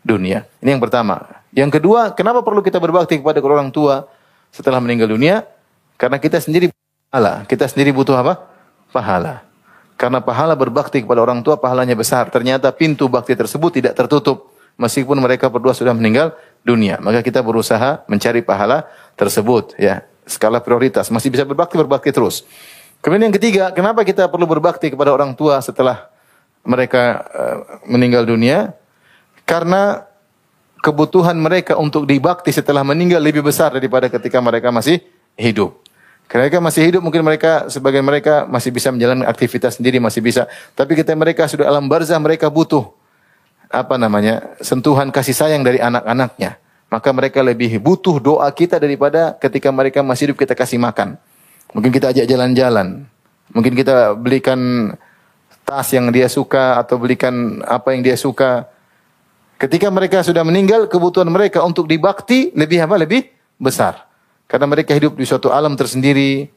Dunia. 0.00 0.48
Ini 0.64 0.76
yang 0.76 0.82
pertama. 0.82 1.20
Yang 1.52 1.80
kedua, 1.80 2.14
kenapa 2.14 2.40
perlu 2.40 2.64
kita 2.64 2.78
berbakti 2.80 3.20
kepada 3.20 3.42
orang 3.42 3.68
tua 3.68 4.06
setelah 4.54 4.80
meninggal 4.80 5.10
dunia? 5.10 5.44
Karena 6.00 6.16
kita 6.16 6.40
sendiri 6.40 6.72
pahala. 7.12 7.44
Kita 7.44 7.68
sendiri 7.68 7.92
butuh 7.92 8.16
apa? 8.16 8.40
Pahala. 8.94 9.44
Karena 10.00 10.24
pahala 10.24 10.56
berbakti 10.56 11.04
kepada 11.04 11.20
orang 11.20 11.44
tua 11.44 11.60
pahalanya 11.60 11.92
besar. 11.92 12.32
Ternyata 12.32 12.72
pintu 12.72 13.10
bakti 13.12 13.36
tersebut 13.36 13.76
tidak 13.76 13.92
tertutup 13.92 14.48
meskipun 14.80 15.20
mereka 15.20 15.52
berdua 15.52 15.76
sudah 15.76 15.92
meninggal 15.92 16.32
dunia. 16.64 16.96
Maka 17.04 17.20
kita 17.20 17.44
berusaha 17.44 18.00
mencari 18.08 18.40
pahala 18.40 18.88
tersebut 19.20 19.76
ya 19.76 20.08
skala 20.24 20.62
prioritas. 20.62 21.12
Masih 21.12 21.28
bisa 21.28 21.44
berbakti, 21.44 21.76
berbakti 21.76 22.14
terus. 22.14 22.46
Kemudian 23.04 23.28
yang 23.28 23.36
ketiga, 23.36 23.74
kenapa 23.74 24.06
kita 24.06 24.28
perlu 24.30 24.46
berbakti 24.46 24.92
kepada 24.92 25.10
orang 25.10 25.34
tua 25.34 25.58
setelah 25.60 26.08
mereka 26.62 27.26
uh, 27.32 27.56
meninggal 27.90 28.24
dunia? 28.28 28.72
Karena 29.50 30.06
kebutuhan 30.78 31.34
mereka 31.34 31.74
untuk 31.74 32.06
dibakti 32.06 32.54
setelah 32.54 32.86
meninggal 32.86 33.18
lebih 33.18 33.42
besar 33.42 33.74
daripada 33.74 34.06
ketika 34.06 34.38
mereka 34.38 34.70
masih 34.70 35.02
hidup. 35.34 35.74
Karena 36.30 36.46
mereka 36.46 36.62
masih 36.62 36.82
hidup, 36.86 37.02
mungkin 37.02 37.26
mereka, 37.26 37.66
sebagian 37.66 38.06
mereka 38.06 38.46
masih 38.46 38.70
bisa 38.70 38.94
menjalankan 38.94 39.26
aktivitas 39.26 39.82
sendiri, 39.82 39.98
masih 39.98 40.22
bisa. 40.22 40.46
Tapi 40.78 40.94
kita 40.94 41.10
mereka 41.18 41.50
sudah 41.50 41.66
alam 41.66 41.90
barzah, 41.90 42.22
mereka 42.22 42.46
butuh 42.46 42.94
apa 43.66 43.98
namanya 43.98 44.54
sentuhan 44.62 45.10
kasih 45.10 45.34
sayang 45.34 45.66
dari 45.66 45.82
anak-anaknya 45.82 46.58
maka 46.90 47.08
mereka 47.14 47.40
lebih 47.40 47.78
butuh 47.78 48.18
doa 48.18 48.50
kita 48.50 48.82
daripada 48.82 49.38
ketika 49.38 49.70
mereka 49.70 50.02
masih 50.02 50.30
hidup 50.30 50.42
kita 50.42 50.58
kasih 50.58 50.82
makan. 50.82 51.14
Mungkin 51.70 51.94
kita 51.94 52.10
ajak 52.10 52.26
jalan-jalan. 52.26 53.06
Mungkin 53.54 53.78
kita 53.78 54.18
belikan 54.18 54.90
tas 55.62 55.86
yang 55.94 56.10
dia 56.10 56.26
suka 56.26 56.82
atau 56.82 56.98
belikan 56.98 57.62
apa 57.62 57.94
yang 57.94 58.02
dia 58.02 58.18
suka. 58.18 58.66
Ketika 59.60 59.92
mereka 59.92 60.24
sudah 60.24 60.40
meninggal, 60.40 60.88
kebutuhan 60.88 61.28
mereka 61.28 61.60
untuk 61.60 61.84
dibakti 61.84 62.48
lebih 62.56 62.80
apa? 62.80 62.96
Lebih 62.96 63.28
besar. 63.60 64.08
Karena 64.48 64.64
mereka 64.64 64.96
hidup 64.96 65.20
di 65.20 65.28
suatu 65.28 65.52
alam 65.52 65.76
tersendiri, 65.76 66.48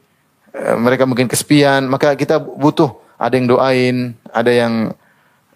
eh, 0.56 0.76
mereka 0.80 1.04
mungkin 1.04 1.28
kesepian, 1.28 1.84
maka 1.84 2.16
kita 2.16 2.40
butuh 2.40 2.96
ada 3.20 3.36
yang 3.36 3.46
doain, 3.46 4.16
ada 4.32 4.48
yang 4.48 4.96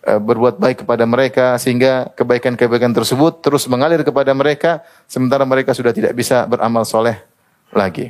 Eh, 0.09 0.17
berbuat 0.17 0.57
baik 0.57 0.87
kepada 0.87 1.05
mereka 1.05 1.61
sehingga 1.61 2.09
kebaikan-kebaikan 2.17 2.97
tersebut 2.97 3.45
terus 3.45 3.69
mengalir 3.69 4.01
kepada 4.01 4.33
mereka 4.33 4.81
sementara 5.05 5.45
mereka 5.45 5.77
sudah 5.77 5.93
tidak 5.93 6.17
bisa 6.17 6.49
beramal 6.49 6.89
soleh 6.89 7.19
lagi. 7.77 8.09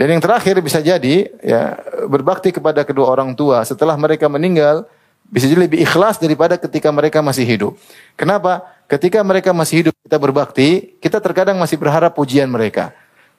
Dan 0.00 0.16
yang 0.16 0.22
terakhir 0.24 0.56
bisa 0.64 0.80
jadi 0.80 1.28
ya 1.44 1.76
berbakti 2.08 2.56
kepada 2.56 2.88
kedua 2.88 3.12
orang 3.12 3.36
tua 3.36 3.60
setelah 3.68 3.98
mereka 4.00 4.32
meninggal 4.32 4.88
bisa 5.26 5.50
jadi 5.50 5.66
lebih 5.66 5.82
ikhlas 5.82 6.18
daripada 6.22 6.54
ketika 6.56 6.88
mereka 6.94 7.20
masih 7.20 7.44
hidup. 7.44 7.72
Kenapa? 8.14 8.62
Ketika 8.86 9.22
mereka 9.26 9.50
masih 9.50 9.82
hidup 9.82 9.94
kita 10.06 10.16
berbakti, 10.22 10.94
kita 11.02 11.18
terkadang 11.18 11.58
masih 11.58 11.74
berharap 11.78 12.14
pujian 12.14 12.46
mereka 12.46 12.94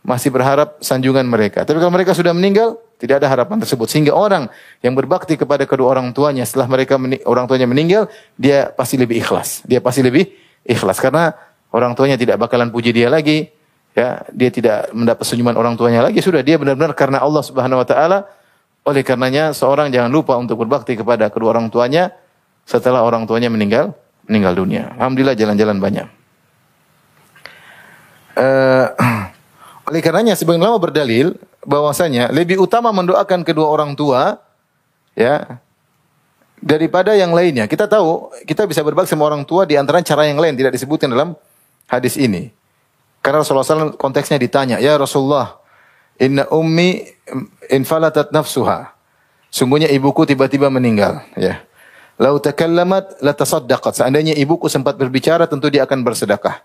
masih 0.08 0.32
berharap 0.32 0.80
sanjungan 0.80 1.28
mereka. 1.28 1.68
Tapi 1.68 1.84
kalau 1.84 1.92
mereka 1.92 2.16
sudah 2.16 2.32
meninggal, 2.32 2.80
tidak 2.96 3.20
ada 3.20 3.28
harapan 3.28 3.60
tersebut. 3.60 3.92
Sehingga 3.92 4.16
orang 4.16 4.48
yang 4.80 4.96
berbakti 4.96 5.36
kepada 5.36 5.68
kedua 5.68 5.92
orang 5.92 6.16
tuanya 6.16 6.48
setelah 6.48 6.72
mereka 6.72 6.96
orang 7.28 7.44
tuanya 7.44 7.68
meninggal, 7.68 8.08
dia 8.40 8.72
pasti 8.72 8.96
lebih 8.96 9.20
ikhlas. 9.20 9.68
Dia 9.68 9.84
pasti 9.84 10.00
lebih 10.00 10.32
ikhlas 10.64 11.04
karena 11.04 11.36
orang 11.76 11.92
tuanya 11.92 12.16
tidak 12.16 12.40
bakalan 12.40 12.72
puji 12.72 12.96
dia 12.96 13.12
lagi. 13.12 13.52
Ya, 13.98 14.24
dia 14.30 14.48
tidak 14.54 14.94
mendapat 14.96 15.28
senyuman 15.28 15.60
orang 15.60 15.76
tuanya 15.76 16.00
lagi. 16.06 16.24
Sudah 16.24 16.40
dia 16.40 16.56
benar-benar 16.56 16.96
karena 16.96 17.20
Allah 17.20 17.44
Subhanahu 17.44 17.84
wa 17.84 17.88
taala. 17.88 18.30
Oleh 18.88 19.04
karenanya 19.04 19.52
seorang 19.52 19.92
jangan 19.92 20.08
lupa 20.08 20.40
untuk 20.40 20.64
berbakti 20.64 20.96
kepada 20.96 21.28
kedua 21.28 21.52
orang 21.52 21.68
tuanya 21.68 22.16
setelah 22.64 23.04
orang 23.04 23.28
tuanya 23.28 23.52
meninggal 23.52 23.92
meninggal 24.24 24.56
dunia. 24.56 24.96
Alhamdulillah 24.96 25.36
jalan-jalan 25.36 25.78
banyak. 25.84 26.08
Uh, 28.40 28.88
Oleh 29.92 30.00
karenanya 30.04 30.40
sebagian 30.40 30.64
ulama 30.64 30.80
berdalil 30.80 31.36
bahwasanya 31.68 32.32
lebih 32.32 32.60
utama 32.64 32.92
mendoakan 32.96 33.44
kedua 33.44 33.68
orang 33.68 33.96
tua 33.96 34.40
ya 35.16 35.60
daripada 36.64 37.16
yang 37.16 37.32
lainnya. 37.36 37.68
Kita 37.68 37.88
tahu 37.92 38.32
kita 38.48 38.68
bisa 38.68 38.84
berbakti 38.84 39.16
sama 39.16 39.28
orang 39.28 39.44
tua 39.44 39.68
di 39.68 39.76
antara 39.76 40.00
cara 40.04 40.28
yang 40.28 40.40
lain 40.40 40.56
tidak 40.56 40.76
disebutkan 40.76 41.12
dalam 41.12 41.36
hadis 41.88 42.16
ini. 42.16 42.52
Karena 43.24 43.44
Rasulullah 43.44 43.68
SAW 43.68 44.00
konteksnya 44.00 44.40
ditanya, 44.40 44.80
ya 44.80 44.96
Rasulullah, 44.96 45.60
inna 46.22 46.46
ummi 46.50 47.06
infalatat 47.70 48.34
nafsuha. 48.34 48.94
Sungguhnya 49.48 49.88
ibuku 49.90 50.28
tiba-tiba 50.28 50.68
meninggal. 50.68 51.24
Ya. 51.40 51.64
Lau 52.18 52.42
takallamat 52.42 53.22
la 53.22 53.32
tasaddaqat. 53.32 54.02
Seandainya 54.02 54.34
ibuku 54.34 54.68
sempat 54.68 54.98
berbicara, 54.98 55.46
tentu 55.46 55.70
dia 55.70 55.86
akan 55.86 56.02
bersedekah. 56.02 56.60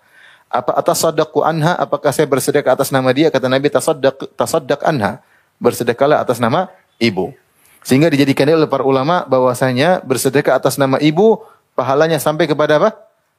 Apa 0.52 0.76
atas 0.76 1.00
sadaqku 1.00 1.40
anha? 1.44 1.76
Apakah 1.80 2.12
saya 2.12 2.28
bersedekah 2.28 2.76
atas 2.76 2.92
nama 2.92 3.08
dia? 3.12 3.32
Kata 3.32 3.48
Nabi 3.48 3.72
tasaddaq 3.72 4.36
tasaddaq 4.36 4.80
anha. 4.84 5.20
Bersedekahlah 5.56 6.20
atas 6.20 6.40
nama 6.40 6.68
ibu. 7.00 7.32
Sehingga 7.80 8.12
dijadikan 8.12 8.48
oleh 8.48 8.68
para 8.68 8.84
ulama 8.84 9.24
bahwasanya 9.24 10.04
bersedekah 10.04 10.54
atas 10.54 10.76
nama 10.76 11.00
ibu 11.00 11.40
pahalanya 11.72 12.20
sampai 12.20 12.44
kepada 12.44 12.76
apa? 12.76 12.90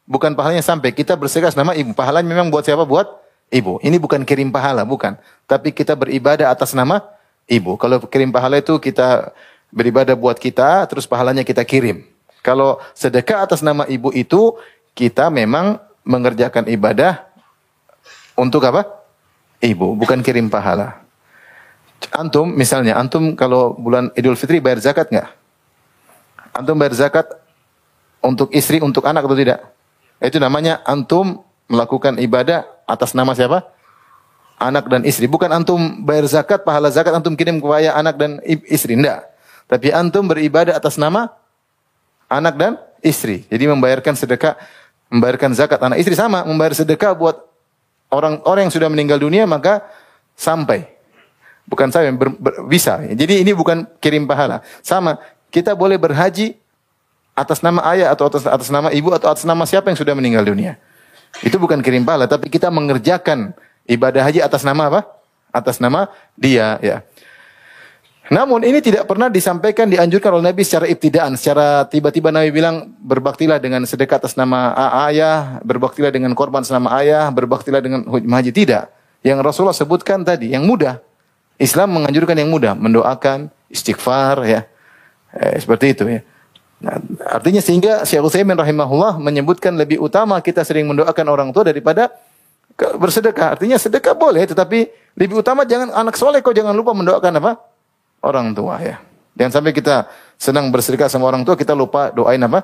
Bukan 0.09 0.33
pahalanya 0.33 0.65
sampai 0.65 0.91
kita 0.91 1.13
bersedekah 1.13 1.53
atas 1.53 1.59
nama 1.59 1.77
ibu. 1.77 1.93
Pahalanya 1.93 2.29
memang 2.29 2.49
buat 2.49 2.65
siapa? 2.65 2.83
Buat 2.85 3.09
ibu. 3.53 3.77
Ini 3.85 4.01
bukan 4.01 4.25
kirim 4.25 4.49
pahala, 4.49 4.81
bukan. 4.81 5.13
Tapi 5.45 5.69
kita 5.69 5.93
beribadah 5.93 6.49
atas 6.49 6.73
nama 6.73 7.05
ibu. 7.45 7.77
Kalau 7.77 8.01
kirim 8.09 8.33
pahala 8.33 8.57
itu 8.57 8.81
kita 8.81 9.29
beribadah 9.69 10.17
buat 10.17 10.41
kita, 10.41 10.89
terus 10.89 11.05
pahalanya 11.05 11.45
kita 11.45 11.61
kirim. 11.61 12.01
Kalau 12.41 12.81
sedekah 12.97 13.45
atas 13.45 13.61
nama 13.61 13.85
ibu 13.85 14.09
itu 14.11 14.57
kita 14.97 15.29
memang 15.29 15.79
mengerjakan 16.03 16.67
ibadah 16.67 17.23
untuk 18.35 18.65
apa? 18.65 19.03
ibu, 19.63 19.95
bukan 19.95 20.19
kirim 20.19 20.51
pahala. 20.51 20.99
Antum 22.11 22.51
misalnya, 22.51 22.99
antum 22.99 23.31
kalau 23.39 23.71
bulan 23.79 24.11
Idul 24.19 24.35
Fitri 24.35 24.59
bayar 24.59 24.83
zakat 24.83 25.07
nggak? 25.07 25.31
Antum 26.51 26.75
bayar 26.75 26.91
zakat 26.99 27.31
untuk 28.19 28.51
istri, 28.51 28.83
untuk 28.83 29.07
anak 29.07 29.23
atau 29.23 29.39
tidak? 29.39 29.63
Itu 30.19 30.35
namanya 30.43 30.83
antum 30.83 31.47
melakukan 31.71 32.19
ibadah 32.19 32.67
atas 32.85 33.15
nama 33.15 33.31
siapa? 33.33 33.65
Anak 34.61 34.87
dan 34.87 35.01
istri. 35.03 35.27
Bukan 35.27 35.49
antum 35.51 35.77
bayar 36.05 36.23
zakat, 36.29 36.63
pahala 36.63 36.87
zakat 36.93 37.11
antum 37.11 37.35
kirim 37.35 37.59
kepada 37.59 37.95
anak 37.97 38.15
dan 38.15 38.39
istri. 38.69 38.95
Tidak. 38.95 39.19
Tapi 39.67 39.91
antum 39.91 40.27
beribadah 40.29 40.75
atas 40.77 40.95
nama 40.95 41.31
anak 42.31 42.55
dan 42.55 42.71
istri. 43.03 43.43
Jadi 43.51 43.67
membayarkan 43.67 44.15
sedekah, 44.15 44.55
membayarkan 45.11 45.51
zakat 45.53 45.79
anak 45.83 45.99
istri 45.99 46.15
sama, 46.15 46.47
membayar 46.47 46.73
sedekah 46.73 47.11
buat 47.13 47.41
orang-orang 48.13 48.69
yang 48.69 48.73
sudah 48.73 48.89
meninggal 48.89 49.19
dunia 49.19 49.43
maka 49.49 49.83
sampai. 50.37 50.89
Bukan 51.63 51.89
saya 51.89 52.11
ber, 52.11 52.35
ber, 52.35 52.67
bisa. 52.67 52.99
Jadi 52.99 53.41
ini 53.41 53.51
bukan 53.55 53.87
kirim 54.03 54.27
pahala. 54.27 54.59
Sama, 54.83 55.15
kita 55.47 55.73
boleh 55.73 55.95
berhaji 55.95 56.59
atas 57.33 57.63
nama 57.65 57.81
ayah 57.95 58.13
atau 58.13 58.29
atas, 58.29 58.45
atas 58.45 58.69
nama 58.69 58.93
ibu 58.93 59.09
atau 59.09 59.31
atas 59.31 59.47
nama 59.47 59.63
siapa 59.65 59.89
yang 59.89 59.97
sudah 59.97 60.13
meninggal 60.13 60.43
dunia. 60.45 60.77
Itu 61.41 61.57
bukan 61.57 61.81
kirim 61.81 62.05
pahala, 62.05 62.29
tapi 62.29 62.51
kita 62.51 62.69
mengerjakan 62.69 63.57
ibadah 63.89 64.21
haji 64.21 64.45
atas 64.45 64.61
nama 64.61 64.91
apa? 64.91 65.01
Atas 65.49 65.81
nama 65.81 66.11
dia, 66.37 66.77
ya. 66.83 67.01
Namun 68.31 68.63
ini 68.63 68.79
tidak 68.79 69.03
pernah 69.03 69.27
disampaikan 69.27 69.91
dianjurkan 69.91 70.39
oleh 70.39 70.53
Nabi 70.53 70.63
secara 70.63 70.87
ibtidaan, 70.87 71.35
secara 71.35 71.83
tiba-tiba 71.89 72.31
Nabi 72.31 72.55
bilang 72.55 72.95
berbaktilah 73.03 73.59
dengan 73.59 73.83
sedekah 73.83 74.21
atas 74.21 74.39
nama 74.39 74.71
ayah, 75.11 75.59
berbaktilah 75.65 76.07
dengan 76.07 76.31
korban 76.31 76.63
atas 76.63 76.71
nama 76.71 76.95
ayah, 77.03 77.27
berbaktilah 77.33 77.83
dengan 77.83 78.07
haji 78.07 78.51
tidak. 78.55 78.93
Yang 79.25 79.37
Rasulullah 79.43 79.75
sebutkan 79.75 80.23
tadi 80.23 80.55
yang 80.55 80.63
mudah. 80.63 81.03
Islam 81.59 81.99
menganjurkan 81.99 82.35
yang 82.39 82.49
mudah, 82.49 82.73
mendoakan, 82.73 83.51
istighfar 83.67 84.47
ya. 84.47 84.61
Eh, 85.35 85.59
seperti 85.59 85.91
itu 85.91 86.03
ya. 86.07 86.21
Nah, 86.83 86.99
artinya 87.31 87.63
sehingga 87.63 88.03
Syekh 88.03 88.19
Utsaimin 88.19 88.59
rahimahullah 88.59 89.15
menyebutkan 89.15 89.71
lebih 89.79 90.03
utama 90.03 90.43
kita 90.43 90.67
sering 90.67 90.83
mendoakan 90.91 91.25
orang 91.31 91.49
tua 91.55 91.63
daripada 91.71 92.11
bersedekah. 92.75 93.55
Artinya 93.55 93.79
sedekah 93.79 94.11
boleh 94.11 94.43
tetapi 94.43 94.91
lebih 95.15 95.39
utama 95.39 95.63
jangan 95.63 95.95
anak 95.95 96.19
soleh 96.19 96.43
kok 96.43 96.51
jangan 96.51 96.75
lupa 96.75 96.91
mendoakan 96.91 97.39
apa? 97.39 97.51
orang 98.23 98.55
tua 98.55 98.79
ya. 98.79 98.97
Jangan 99.35 99.51
sampai 99.59 99.71
kita 99.75 100.07
senang 100.39 100.71
bersedekah 100.71 101.11
sama 101.11 101.27
orang 101.27 101.43
tua, 101.43 101.59
kita 101.59 101.75
lupa 101.75 102.09
doain 102.15 102.39
apa? 102.39 102.63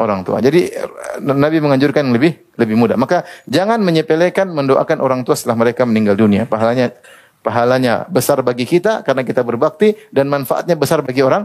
Orang 0.00 0.24
tua. 0.24 0.40
Jadi 0.40 0.72
Nabi 1.20 1.60
menganjurkan 1.60 2.08
lebih 2.08 2.56
lebih 2.56 2.76
mudah. 2.76 2.96
Maka 2.96 3.24
jangan 3.44 3.80
menyepelekan 3.84 4.48
mendoakan 4.48 5.00
orang 5.00 5.20
tua 5.24 5.36
setelah 5.36 5.60
mereka 5.60 5.84
meninggal 5.84 6.16
dunia. 6.16 6.48
Pahalanya 6.48 6.96
pahalanya 7.44 8.08
besar 8.08 8.40
bagi 8.40 8.64
kita 8.64 9.04
karena 9.04 9.24
kita 9.24 9.44
berbakti 9.44 9.96
dan 10.12 10.28
manfaatnya 10.28 10.76
besar 10.76 11.04
bagi 11.04 11.20
orang 11.20 11.44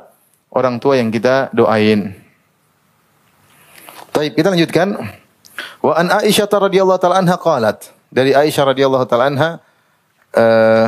orang 0.52 0.78
tua 0.78 1.00
yang 1.00 1.10
kita 1.10 1.50
doain. 1.56 2.14
Baik, 4.12 4.38
kita 4.38 4.52
lanjutkan. 4.52 4.96
Wa 5.80 5.94
an 5.98 6.12
Aisyah 6.12 6.48
radhiyallahu 6.48 7.00
taala 7.00 7.20
anha 7.22 7.36
qalat. 7.40 7.92
Dari 8.12 8.32
Aisyah 8.32 8.64
radhiyallahu 8.72 9.06
taala 9.08 9.28
anha 9.28 9.50
uh, 10.36 10.88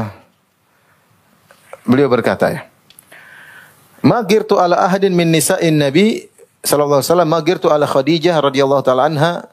Beliau 1.87 2.11
berkata 2.11 2.51
ya. 2.51 2.61
Magirtu 4.03 4.59
ala 4.59 4.83
ahadin 4.83 5.15
min 5.15 5.31
nisa'in 5.31 5.79
Nabi 5.79 6.27
sallallahu 6.61 6.99
alaihi 6.99 7.09
wasallam 7.15 7.31
magirtu 7.31 7.67
ala 7.71 7.87
Khadijah 7.87 8.35
radhiyallahu 8.43 8.83
taala 8.83 9.07
anha 9.07 9.47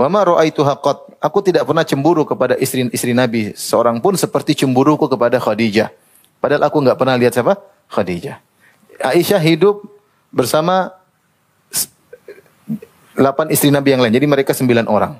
wa 0.00 0.08
ma 0.08 0.24
ra'aituha 0.24 0.80
qat. 0.80 1.20
Aku 1.20 1.44
tidak 1.44 1.68
pernah 1.68 1.84
cemburu 1.84 2.24
kepada 2.24 2.56
istri-istri 2.56 3.12
Nabi 3.12 3.52
seorang 3.52 4.00
pun 4.00 4.16
seperti 4.16 4.56
cemburuku 4.64 5.04
kepada 5.04 5.36
Khadijah. 5.36 5.92
Padahal 6.40 6.64
aku 6.64 6.80
enggak 6.80 6.96
pernah 6.96 7.14
lihat 7.20 7.36
siapa? 7.36 7.60
Khadijah. 7.92 8.40
Aisyah 9.00 9.40
hidup 9.42 9.84
bersama 10.32 10.92
delapan 13.16 13.46
istri 13.48 13.72
Nabi 13.72 13.96
yang 13.96 14.04
lain. 14.04 14.12
Jadi 14.12 14.26
mereka 14.28 14.52
sembilan 14.52 14.86
orang. 14.86 15.16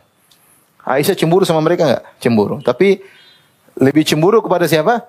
Aisyah 0.87 1.17
cemburu 1.19 1.43
sama 1.43 1.65
mereka 1.65 1.89
enggak? 1.89 2.05
Cemburu. 2.23 2.63
Tapi 2.63 3.01
lebih 3.81 4.07
cemburu 4.07 4.39
kepada 4.45 4.69
siapa? 4.71 5.03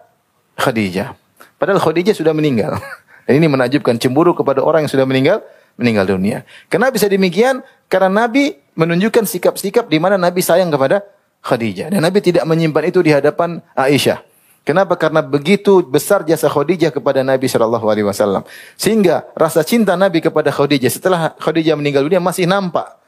Khadijah. 0.58 1.14
Padahal 1.62 1.78
Khadijah 1.78 2.18
sudah 2.18 2.34
meninggal. 2.34 2.82
Dan 3.30 3.34
ini 3.40 3.46
menakjubkan 3.46 4.02
cemburu 4.02 4.34
kepada 4.34 4.64
orang 4.66 4.88
yang 4.88 4.92
sudah 4.92 5.06
meninggal 5.06 5.46
meninggal 5.78 6.10
dunia. 6.10 6.42
Kenapa 6.74 6.98
bisa 6.98 7.06
demikian? 7.06 7.62
Karena 7.86 8.26
Nabi 8.26 8.58
menunjukkan 8.74 9.30
sikap-sikap 9.30 9.86
di 9.88 10.02
mana 10.02 10.18
Nabi 10.18 10.42
sayang 10.42 10.74
kepada 10.74 11.06
Khadijah 11.46 11.94
dan 11.94 12.02
Nabi 12.02 12.20
tidak 12.20 12.44
menyimpan 12.50 12.84
itu 12.90 13.00
di 13.06 13.14
hadapan 13.14 13.62
Aisyah. 13.78 14.26
Kenapa? 14.68 15.00
Karena 15.00 15.24
begitu 15.24 15.80
besar 15.80 16.28
jasa 16.28 16.52
Khadijah 16.52 16.92
kepada 16.92 17.24
Nabi 17.24 17.48
Shallallahu 17.48 17.88
Alaihi 17.88 18.04
Wasallam, 18.04 18.44
sehingga 18.76 19.24
rasa 19.32 19.64
cinta 19.64 19.96
Nabi 19.96 20.20
kepada 20.20 20.52
Khadijah 20.52 20.92
setelah 20.92 21.32
Khadijah 21.40 21.80
meninggal 21.80 22.04
dunia 22.04 22.20
masih 22.20 22.44
nampak. 22.44 23.00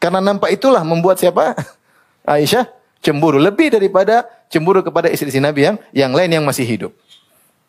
Karena 0.00 0.24
nampak 0.24 0.56
itulah 0.56 0.80
membuat 0.80 1.20
siapa? 1.20 1.52
Aisyah 2.24 2.64
cemburu 3.04 3.36
lebih 3.36 3.76
daripada 3.76 4.24
cemburu 4.48 4.80
kepada 4.80 5.12
istri-istri 5.12 5.44
Nabi 5.44 5.68
yang 5.68 5.76
yang 5.92 6.16
lain 6.16 6.32
yang 6.32 6.44
masih 6.48 6.64
hidup. 6.64 6.96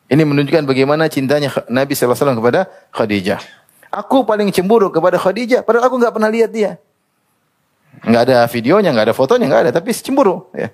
Ini 0.07 0.23
menunjukkan 0.23 0.63
bagaimana 0.63 1.11
cintanya 1.11 1.51
Nabi 1.67 1.99
SAW 1.99 2.15
kepada 2.15 2.71
Khadijah. 2.95 3.43
Aku 3.91 4.23
paling 4.23 4.55
cemburu 4.55 4.87
kepada 4.87 5.19
Khadijah, 5.19 5.67
padahal 5.67 5.91
aku 5.91 5.99
nggak 5.99 6.15
pernah 6.15 6.31
lihat 6.31 6.47
dia. 6.47 6.79
Nggak 8.07 8.23
ada 8.23 8.47
videonya, 8.47 8.95
nggak 8.95 9.11
ada 9.11 9.15
fotonya, 9.19 9.51
nggak 9.51 9.61
ada, 9.67 9.71
tapi 9.75 9.91
cemburu. 9.91 10.47
Ya. 10.55 10.71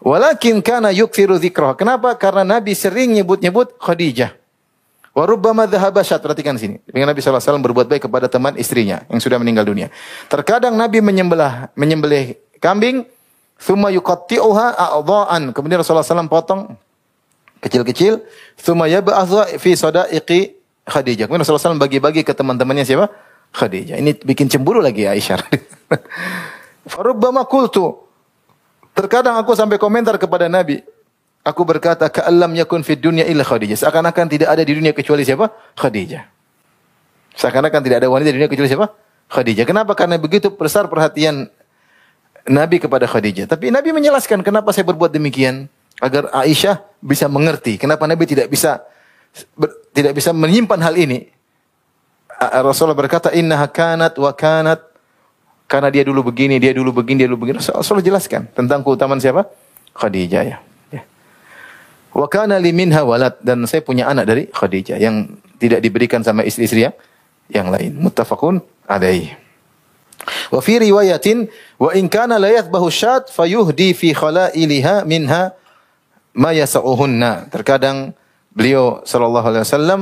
Walakin 0.00 0.60
kana 0.60 0.92
yukthiru 0.92 1.40
dzikrah. 1.40 1.74
Kenapa? 1.74 2.14
Karena 2.14 2.44
Nabi 2.44 2.76
sering 2.76 3.16
nyebut-nyebut 3.16 3.80
Khadijah. 3.80 4.36
Warubbama 5.16 5.64
dhahaba 5.64 6.04
syat. 6.04 6.20
Perhatikan 6.20 6.60
sini. 6.60 6.76
Dengan 6.84 7.08
Nabi 7.08 7.24
SAW 7.24 7.64
berbuat 7.64 7.88
baik 7.88 8.04
kepada 8.04 8.28
teman 8.28 8.52
istrinya 8.60 9.00
yang 9.08 9.16
sudah 9.16 9.40
meninggal 9.40 9.64
dunia. 9.64 9.88
Terkadang 10.28 10.76
Nabi 10.76 11.00
menyembelih, 11.00 11.72
menyembelih 11.72 12.36
kambing. 12.60 13.08
Thumma 13.56 13.88
yuqatti'uha 13.88 14.76
a'dha'an. 14.76 15.56
Kemudian 15.56 15.80
Rasulullah 15.80 16.04
SAW 16.04 16.28
potong 16.28 16.76
kecil-kecil. 17.64 18.20
Thumma 18.60 18.84
yab'athu 18.92 19.56
fi 19.56 19.72
sadaiqi 19.72 20.60
Khadijah. 20.84 21.24
Kemudian 21.24 21.42
Rasulullah 21.42 21.72
SAW 21.72 21.80
bagi-bagi 21.80 22.20
ke 22.20 22.36
teman-temannya 22.36 22.84
siapa? 22.84 23.08
Khadijah. 23.56 23.96
Ini 23.96 24.20
bikin 24.20 24.52
cemburu 24.52 24.84
lagi 24.84 25.08
Aisyah. 25.08 25.40
Farubbama 26.92 27.48
qultu. 27.48 28.05
Terkadang 28.96 29.36
aku 29.36 29.52
sampai 29.52 29.76
komentar 29.76 30.16
kepada 30.16 30.48
Nabi. 30.48 30.80
Aku 31.44 31.62
berkata, 31.62 32.08
Ka'allam 32.08 32.56
yakun 32.56 32.80
fid 32.80 32.98
dunya 32.98 33.22
illa 33.28 33.44
Khadijah. 33.44 33.78
Seakan-akan 33.78 34.26
tidak 34.26 34.48
ada 34.50 34.64
di 34.64 34.72
dunia 34.72 34.90
kecuali 34.96 35.22
siapa? 35.22 35.52
Khadijah. 35.78 36.24
Seakan-akan 37.36 37.80
tidak 37.84 38.02
ada 38.02 38.08
wanita 38.08 38.32
di 38.32 38.36
dunia 38.40 38.50
kecuali 38.50 38.72
siapa? 38.72 38.90
Khadijah. 39.30 39.68
Kenapa? 39.68 39.92
Karena 39.92 40.16
begitu 40.16 40.48
besar 40.50 40.88
perhatian 40.88 41.46
Nabi 42.48 42.80
kepada 42.80 43.04
Khadijah. 43.04 43.46
Tapi 43.50 43.68
Nabi 43.68 43.92
menjelaskan 43.92 44.40
kenapa 44.40 44.72
saya 44.72 44.88
berbuat 44.88 45.12
demikian 45.12 45.68
agar 46.00 46.30
Aisyah 46.32 46.80
bisa 47.02 47.26
mengerti 47.26 47.80
kenapa 47.80 48.04
Nabi 48.04 48.28
tidak 48.28 48.52
bisa 48.52 48.84
ber, 49.56 49.72
tidak 49.92 50.16
bisa 50.16 50.30
menyimpan 50.30 50.80
hal 50.80 50.94
ini. 50.96 51.30
Rasulullah 52.36 52.96
berkata 52.96 53.32
inna 53.32 53.64
kanat 53.66 54.14
wa 54.20 54.30
kanat 54.32 54.84
karena 55.66 55.90
dia 55.90 56.06
dulu 56.06 56.30
begini, 56.30 56.62
dia 56.62 56.70
dulu 56.70 56.94
begini, 57.02 57.26
dia 57.26 57.28
dulu 57.30 57.46
begini. 57.46 57.58
Rasulullah 57.58 58.06
jelaskan 58.06 58.46
tentang 58.54 58.86
keutamaan 58.86 59.18
siapa? 59.18 59.50
Khadijah 59.98 60.42
ya. 60.46 60.56
ya. 60.94 61.02
Wa 62.14 62.30
kana 62.30 62.62
li 62.62 62.70
minha 62.70 63.02
walad 63.02 63.34
dan 63.42 63.66
saya 63.66 63.82
punya 63.82 64.06
anak 64.06 64.24
dari 64.30 64.42
Khadijah 64.46 64.94
yang 65.02 65.26
tidak 65.58 65.82
diberikan 65.82 66.22
sama 66.22 66.46
istri-istri 66.46 66.86
yang 66.86 66.94
yang 67.50 67.68
lain. 67.74 67.98
Muttafaqun 67.98 68.62
alaihi. 68.86 69.34
Wa 70.54 70.62
fi 70.62 70.78
riwayatin 70.78 71.50
wa 71.82 71.90
in 71.98 72.06
kana 72.06 72.38
la 72.38 72.50
yathbahu 72.54 72.86
syat 72.86 73.26
fayuhdi 73.26 73.90
fi 73.90 74.14
khalailiha 74.14 75.02
minha 75.02 75.50
ma 76.30 76.54
yasauhunna. 76.54 77.50
Terkadang 77.50 78.14
beliau 78.54 79.02
sallallahu 79.02 79.46
alaihi 79.50 79.64
wasallam 79.66 80.00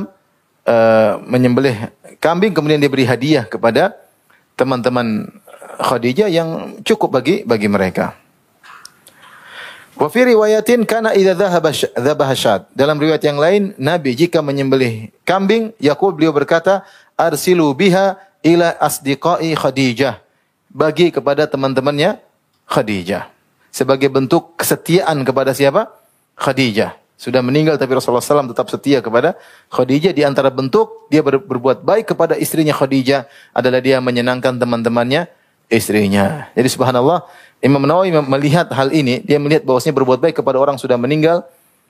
uh, 0.69 1.13
menyembelih 1.25 1.89
kambing 2.21 2.53
kemudian 2.53 2.81
dia 2.81 2.93
beri 2.93 3.09
hadiah 3.09 3.49
kepada 3.49 3.97
teman-teman 4.55 5.29
Khadijah 5.79 6.29
yang 6.31 6.81
cukup 6.83 7.21
bagi 7.21 7.43
bagi 7.43 7.69
mereka. 7.71 8.15
Wa 9.95 10.11
fi 10.11 10.27
riwayatin 10.27 10.83
kana 10.87 11.15
idza 11.15 11.39
dhahaba 11.39 12.35
syad. 12.35 12.67
Dalam 12.75 12.99
riwayat 12.99 13.23
yang 13.23 13.39
lain, 13.39 13.63
Nabi 13.79 14.19
jika 14.19 14.43
menyembelih 14.43 15.15
kambing, 15.23 15.71
yaqul 15.79 16.11
beliau 16.11 16.35
berkata, 16.35 16.83
"Arsilu 17.15 17.71
biha 17.79 18.19
ila 18.43 18.75
asdiqai 18.83 19.55
Khadijah." 19.55 20.19
Bagi 20.75 21.15
kepada 21.15 21.47
teman-temannya 21.47 22.19
Khadijah. 22.67 23.31
Sebagai 23.71 24.11
bentuk 24.11 24.59
kesetiaan 24.59 25.23
kepada 25.23 25.55
siapa? 25.55 25.95
Khadijah. 26.35 26.99
Sudah 27.15 27.47
meninggal 27.47 27.79
tapi 27.79 27.95
Rasulullah 27.95 28.23
SAW 28.23 28.51
tetap 28.51 28.67
setia 28.67 28.99
kepada 28.99 29.39
Khadijah. 29.71 30.11
Di 30.11 30.27
antara 30.27 30.51
bentuk 30.51 31.07
dia 31.07 31.23
ber, 31.23 31.39
berbuat 31.39 31.87
baik 31.87 32.11
kepada 32.11 32.35
istrinya 32.35 32.75
Khadijah 32.75 33.31
adalah 33.55 33.79
dia 33.79 34.03
menyenangkan 34.03 34.59
teman-temannya 34.59 35.31
istrinya. 35.69 36.49
Jadi 36.53 36.69
subhanallah, 36.69 37.25
Imam 37.65 37.81
Nawawi 37.85 38.13
melihat 38.13 38.69
hal 38.73 38.93
ini, 38.93 39.25
dia 39.25 39.41
melihat 39.41 39.65
bahwasanya 39.65 39.97
berbuat 39.97 40.21
baik 40.21 40.37
kepada 40.41 40.61
orang 40.61 40.77
sudah 40.77 41.01
meninggal. 41.01 41.45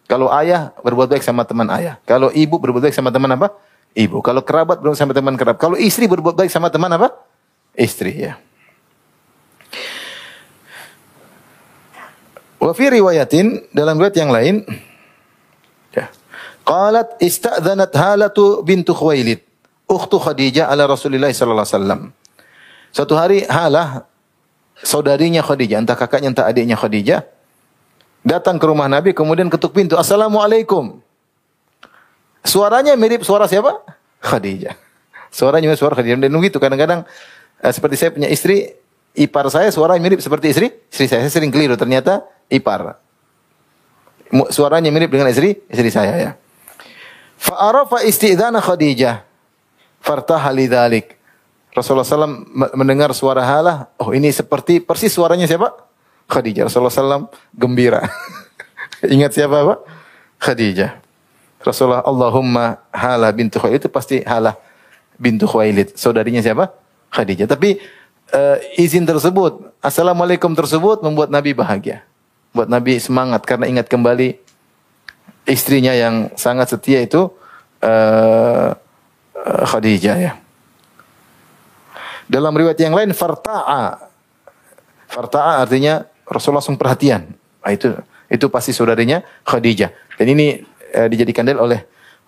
Kalau 0.05 0.29
ayah 0.37 0.77
berbuat 0.85 1.09
baik 1.09 1.25
sama 1.25 1.49
teman 1.49 1.67
ayah. 1.73 1.97
Kalau 2.05 2.29
ibu 2.29 2.61
berbuat 2.61 2.91
baik 2.91 2.97
sama 2.97 3.09
teman 3.09 3.33
apa? 3.33 3.57
Ibu. 3.97 4.21
Kalau 4.21 4.45
kerabat 4.45 4.83
berbuat 4.85 4.99
sama 5.01 5.17
teman 5.17 5.35
kerabat. 5.39 5.59
Kalau 5.59 5.77
istri 5.81 6.05
berbuat 6.05 6.37
baik 6.37 6.53
sama 6.53 6.69
teman 6.69 6.93
apa? 6.93 7.15
Istri 7.73 8.13
ya. 8.13 8.37
Wa 12.61 12.73
fi 12.77 12.85
riwayatin 12.93 13.73
dalam 13.73 13.97
riwayat 13.97 14.17
yang 14.17 14.33
lain 14.33 14.65
ya. 15.93 16.13
Qalat 16.65 17.17
ista'dhanat 17.21 17.93
Halatu 17.97 18.61
bintu 18.65 18.93
Khuwailid 18.93 19.45
ukhtu 19.89 20.17
Khadijah 20.17 20.69
ala 20.73 20.89
Rasulillah 20.89 21.29
sallallahu 21.29 21.65
alaihi 21.65 21.77
wasallam. 21.77 22.03
Suatu 22.95 23.19
hari 23.19 23.43
Halah 23.51 24.07
saudarinya 24.79 25.43
Khadijah, 25.43 25.83
entah 25.83 25.99
kakaknya 25.99 26.31
entah 26.31 26.47
adiknya 26.47 26.79
Khadijah, 26.79 27.27
datang 28.23 28.63
ke 28.63 28.65
rumah 28.71 28.87
Nabi 28.87 29.11
kemudian 29.11 29.51
ketuk 29.51 29.75
pintu, 29.75 29.99
"Assalamualaikum." 29.99 31.03
Suaranya 32.47 32.95
mirip 32.95 33.27
suara 33.27 33.51
siapa? 33.51 33.83
Khadijah. 34.23 34.79
Suaranya 35.35 35.67
mirip 35.67 35.81
suara 35.81 35.99
Khadijah. 35.99 36.23
Dan 36.23 36.31
begitu 36.39 36.63
kadang-kadang 36.63 37.03
eh, 37.59 37.73
seperti 37.75 37.99
saya 37.99 38.15
punya 38.15 38.31
istri, 38.31 38.71
ipar 39.17 39.49
saya 39.51 39.75
suaranya 39.75 39.99
mirip 40.05 40.23
seperti 40.23 40.55
istri, 40.55 40.71
istri 40.87 41.11
saya. 41.11 41.27
Saya 41.27 41.35
sering 41.35 41.51
keliru 41.51 41.75
ternyata 41.75 42.23
ipar. 42.47 43.01
Suaranya 44.55 44.93
mirip 44.95 45.11
dengan 45.11 45.33
istri, 45.33 45.57
istri 45.67 45.91
saya 45.91 46.15
ya. 46.15 46.31
Fa'arafa 47.41 48.07
isti'dana 48.07 48.63
Khadijah. 48.63 49.25
Fartaha 50.05 50.53
lidhalik. 50.53 51.14
Rasulullah 51.75 52.07
SAW 52.07 52.47
mendengar 52.79 53.11
suara 53.11 53.43
halah, 53.43 53.91
oh 53.99 54.15
ini 54.15 54.31
seperti 54.31 54.79
persis 54.79 55.11
suaranya 55.11 55.51
siapa? 55.51 55.75
Khadijah. 56.31 56.71
Rasulullah 56.71 56.95
SAW 56.95 57.27
gembira. 57.51 58.07
Ingat 59.15 59.35
siapa 59.35 59.59
Pak? 59.67 59.79
Khadijah. 60.39 61.03
Rasulullah 61.65 62.07
Allahumma 62.07 62.79
halah 62.95 63.33
bintu 63.35 63.59
Khuwailid 63.59 63.83
itu 63.83 63.91
pasti 63.91 64.23
halah 64.23 64.55
bintu 65.19 65.51
Khuwailid. 65.51 65.99
Saudarinya 65.99 66.45
siapa? 66.45 66.71
Khadijah. 67.11 67.51
Tapi 67.51 67.83
uh, 68.31 68.57
izin 68.79 69.03
tersebut, 69.03 69.75
Assalamualaikum 69.83 70.55
tersebut 70.55 71.03
membuat 71.03 71.33
Nabi 71.33 71.59
bahagia. 71.59 72.07
Buat 72.55 72.71
Nabi 72.71 73.03
semangat 73.03 73.43
karena 73.43 73.67
ingat 73.67 73.91
kembali 73.91 74.39
istrinya 75.51 75.91
yang 75.91 76.31
sangat 76.39 76.71
setia 76.71 77.03
itu 77.03 77.35
uh, 77.83 78.71
Khadijah 79.43 80.17
ya. 80.23 80.33
Dalam 82.35 82.51
riwayat 82.51 82.83
yang 82.83 82.99
lain 82.99 83.15
farta'a. 83.15 84.11
Farta'a 85.07 85.63
artinya 85.63 86.03
Rasulullah 86.27 86.59
langsung 86.59 86.75
perhatian. 86.75 87.31
Nah, 87.63 87.71
itu 87.71 87.95
itu 88.27 88.51
pasti 88.51 88.75
saudarinya 88.75 89.23
Khadijah. 89.47 90.19
Dan 90.19 90.35
ini 90.35 90.59
eh, 90.91 91.07
dijadikan 91.07 91.47
dalil 91.47 91.63
oleh 91.63 91.81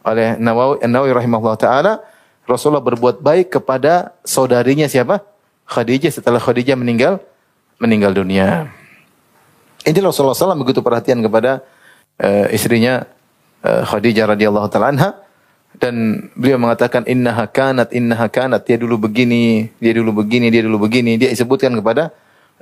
oleh 0.07 0.39
Nawawi 0.39 0.87
Nawawi 0.87 1.11
rahimahullah 1.11 1.59
taala 1.59 1.93
Rasulullah 2.47 2.87
berbuat 2.87 3.19
baik 3.19 3.59
kepada 3.59 4.15
saudarinya 4.23 4.87
siapa? 4.87 5.27
Khadijah 5.67 6.15
setelah 6.15 6.39
Khadijah 6.39 6.79
meninggal 6.79 7.19
meninggal 7.83 8.15
dunia. 8.15 8.71
Ini 9.83 9.99
Rasulullah 9.99 10.39
SAW 10.39 10.55
begitu 10.63 10.79
perhatian 10.83 11.19
kepada 11.19 11.67
uh, 12.23 12.47
istrinya 12.55 13.03
uh, 13.67 13.83
Khadijah 13.83 14.31
radhiyallahu 14.31 14.71
taala 14.71 15.26
dan 15.77 16.29
beliau 16.37 16.59
mengatakan 16.61 17.05
innaha 17.05 17.45
kanat 17.49 17.93
innaha 17.93 18.27
kanat. 18.29 18.65
Dia 18.65 18.81
dulu 18.81 19.09
begini 19.09 19.71
dia 19.81 19.93
dulu 19.97 20.25
begini 20.25 20.49
dia 20.49 20.63
dulu 20.65 20.89
begini. 20.89 21.21
Dia 21.21 21.33
sebutkan 21.33 21.73
kepada 21.77 22.13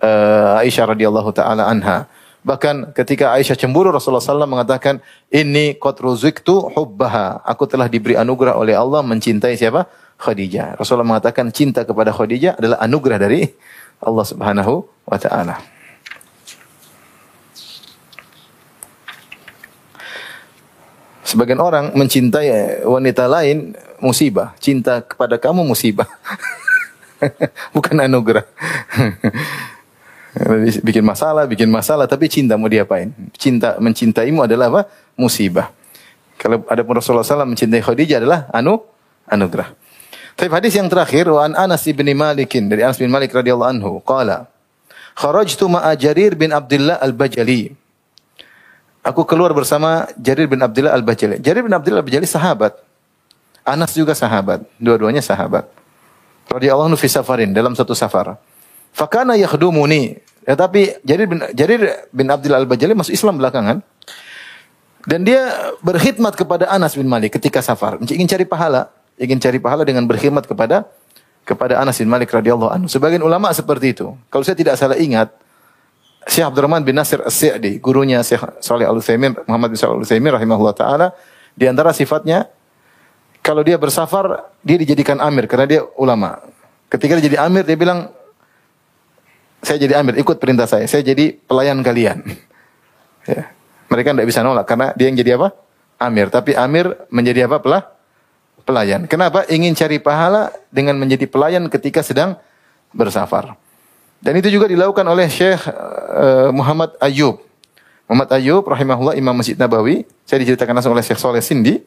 uh, 0.02 0.60
Aisyah 0.62 0.94
radhiyallahu 0.94 1.30
taala 1.34 1.66
anha. 1.70 2.06
Bahkan 2.44 2.92
ketika 2.92 3.32
Aisyah 3.32 3.56
cemburu 3.56 3.88
Rasulullah 3.88 4.20
SAW 4.20 4.44
mengatakan 4.44 5.00
ini 5.32 5.74
qad 5.80 5.96
ruziktu 5.98 6.76
hubbaha. 6.76 7.40
Aku 7.42 7.64
telah 7.64 7.88
diberi 7.88 8.14
anugerah 8.14 8.54
oleh 8.54 8.76
Allah 8.76 9.00
mencintai 9.00 9.56
siapa? 9.56 9.88
Khadijah. 10.20 10.78
Rasulullah 10.78 11.18
mengatakan 11.18 11.50
cinta 11.50 11.82
kepada 11.82 12.12
Khadijah 12.12 12.60
adalah 12.60 12.78
anugerah 12.84 13.18
dari 13.18 13.48
Allah 14.04 14.24
Subhanahu 14.28 14.84
wa 15.08 15.18
taala 15.18 15.73
Sebagian 21.24 21.58
orang 21.58 21.96
mencintai 21.96 22.84
wanita 22.84 23.24
lain 23.24 23.72
musibah. 23.96 24.52
Cinta 24.60 25.00
kepada 25.00 25.40
kamu 25.40 25.64
musibah. 25.64 26.04
Bukan 27.74 27.96
anugerah. 27.96 28.44
bikin 30.86 31.04
masalah, 31.06 31.48
bikin 31.48 31.70
masalah, 31.72 32.04
tapi 32.04 32.28
cinta 32.28 32.60
mau 32.60 32.68
diapain? 32.68 33.08
Cinta 33.40 33.80
mencintaimu 33.80 34.44
adalah 34.44 34.68
apa? 34.68 34.82
Musibah. 35.16 35.72
Kalau 36.36 36.60
ada 36.68 36.82
pun 36.84 36.98
Rasulullah 36.98 37.24
SAW 37.24 37.48
mencintai 37.48 37.80
Khadijah 37.80 38.20
adalah 38.20 38.52
anu 38.52 38.84
anugerah. 39.24 39.72
Tapi 40.34 40.50
hadis 40.50 40.74
yang 40.74 40.90
terakhir 40.90 41.30
wa 41.30 41.46
an 41.46 41.54
Anas 41.54 41.86
bin 41.86 42.10
Malikin 42.10 42.66
dari 42.66 42.82
Anas 42.82 42.98
bin 42.98 43.06
Malik 43.06 43.30
radhiyallahu 43.30 43.70
anhu 43.70 43.90
qala 44.02 44.50
kharajtu 45.14 45.70
ma'a 45.70 45.94
Jarir 45.94 46.34
bin 46.34 46.50
Abdullah 46.50 46.98
al-Bajali 46.98 47.70
Aku 49.04 49.28
keluar 49.28 49.52
bersama 49.52 50.08
Jarir 50.16 50.48
bin 50.48 50.56
Abdullah 50.64 50.96
Al-Bajali. 50.96 51.36
Jarir 51.44 51.60
bin 51.60 51.76
Abdullah 51.76 52.00
Al-Bajali 52.00 52.24
sahabat. 52.24 52.72
Anas 53.60 53.92
juga 53.92 54.16
sahabat. 54.16 54.64
Dua-duanya 54.80 55.20
sahabat. 55.20 55.68
Radiyallahu 56.48 56.88
anhu 56.88 56.96
fi 56.96 57.12
safarin 57.12 57.52
dalam 57.52 57.76
satu 57.76 57.92
safar. 57.92 58.40
Fakana 58.96 59.36
yakhdumuni. 59.36 60.16
Ya, 60.48 60.56
tapi 60.56 60.96
Jarir 61.04 61.28
bin 61.28 61.44
Jarir 61.52 62.08
bin 62.16 62.32
Abdullah 62.32 62.64
Al-Bajali 62.64 62.96
masuk 62.96 63.12
Islam 63.12 63.36
belakangan. 63.36 63.84
Dan 65.04 65.20
dia 65.28 65.52
berkhidmat 65.84 66.32
kepada 66.32 66.64
Anas 66.72 66.96
bin 66.96 67.04
Malik 67.04 67.36
ketika 67.36 67.60
safar. 67.60 68.00
Ingin 68.00 68.24
cari 68.24 68.48
pahala, 68.48 68.88
ingin 69.20 69.36
cari 69.36 69.60
pahala 69.60 69.84
dengan 69.84 70.08
berkhidmat 70.08 70.48
kepada 70.48 70.88
kepada 71.44 71.76
Anas 71.76 72.00
bin 72.00 72.08
Malik 72.08 72.32
radhiyallahu 72.32 72.72
anhu. 72.72 72.88
Sebagian 72.88 73.20
ulama 73.20 73.52
seperti 73.52 73.92
itu. 73.92 74.16
Kalau 74.32 74.44
saya 74.48 74.56
tidak 74.56 74.80
salah 74.80 74.96
ingat, 74.96 75.28
Syekh 76.24 76.46
Abdurrahman 76.48 76.80
bin 76.84 76.96
Nasir 76.96 77.20
As-Sa'di, 77.20 77.78
gurunya 77.78 78.24
Syekh 78.24 78.60
Saleh 78.64 78.88
Al-Utsaimin, 78.88 79.36
Muhammad 79.44 79.72
bin 79.72 79.78
Shalih 79.78 80.00
Al-Utsaimin 80.00 80.32
rahimahullah 80.32 80.74
taala, 80.76 81.06
di 81.52 81.68
antara 81.68 81.92
sifatnya 81.92 82.48
kalau 83.44 83.60
dia 83.60 83.76
bersafar, 83.76 84.48
dia 84.64 84.80
dijadikan 84.80 85.20
amir 85.20 85.44
karena 85.44 85.68
dia 85.68 85.80
ulama. 86.00 86.40
Ketika 86.88 87.20
dia 87.20 87.28
jadi 87.28 87.44
amir, 87.44 87.68
dia 87.68 87.76
bilang, 87.76 88.08
saya 89.60 89.76
jadi 89.76 90.00
amir, 90.00 90.16
ikut 90.16 90.40
perintah 90.40 90.64
saya. 90.64 90.88
Saya 90.88 91.04
jadi 91.04 91.36
pelayan 91.36 91.84
kalian. 91.84 92.24
ya. 93.28 93.52
Mereka 93.92 94.16
tidak 94.16 94.28
bisa 94.32 94.40
nolak 94.40 94.64
karena 94.64 94.96
dia 94.96 95.12
yang 95.12 95.16
jadi 95.20 95.36
apa? 95.36 95.52
Amir. 96.00 96.32
Tapi 96.32 96.56
amir 96.56 96.88
menjadi 97.12 97.44
apa? 97.44 97.60
Pelah? 97.60 97.84
Pelayan. 98.64 99.04
Kenapa? 99.04 99.44
Ingin 99.52 99.76
cari 99.76 100.00
pahala 100.00 100.48
dengan 100.72 100.96
menjadi 100.96 101.28
pelayan 101.28 101.68
ketika 101.68 102.00
sedang 102.00 102.40
bersafar. 102.96 103.60
Dan 104.24 104.40
itu 104.40 104.48
juga 104.48 104.64
dilakukan 104.64 105.04
oleh 105.04 105.28
Syekh 105.28 105.68
uh, 105.68 106.48
Muhammad 106.48 106.96
Ayub. 106.96 107.44
Muhammad 108.08 108.32
Ayub 108.32 108.64
rahimahullah 108.64 109.20
Imam 109.20 109.36
Masjid 109.36 109.52
Nabawi. 109.52 110.08
Saya 110.24 110.40
diceritakan 110.40 110.80
langsung 110.80 110.96
oleh 110.96 111.04
Syekh 111.04 111.20
Soleh 111.20 111.44
Sindi. 111.44 111.84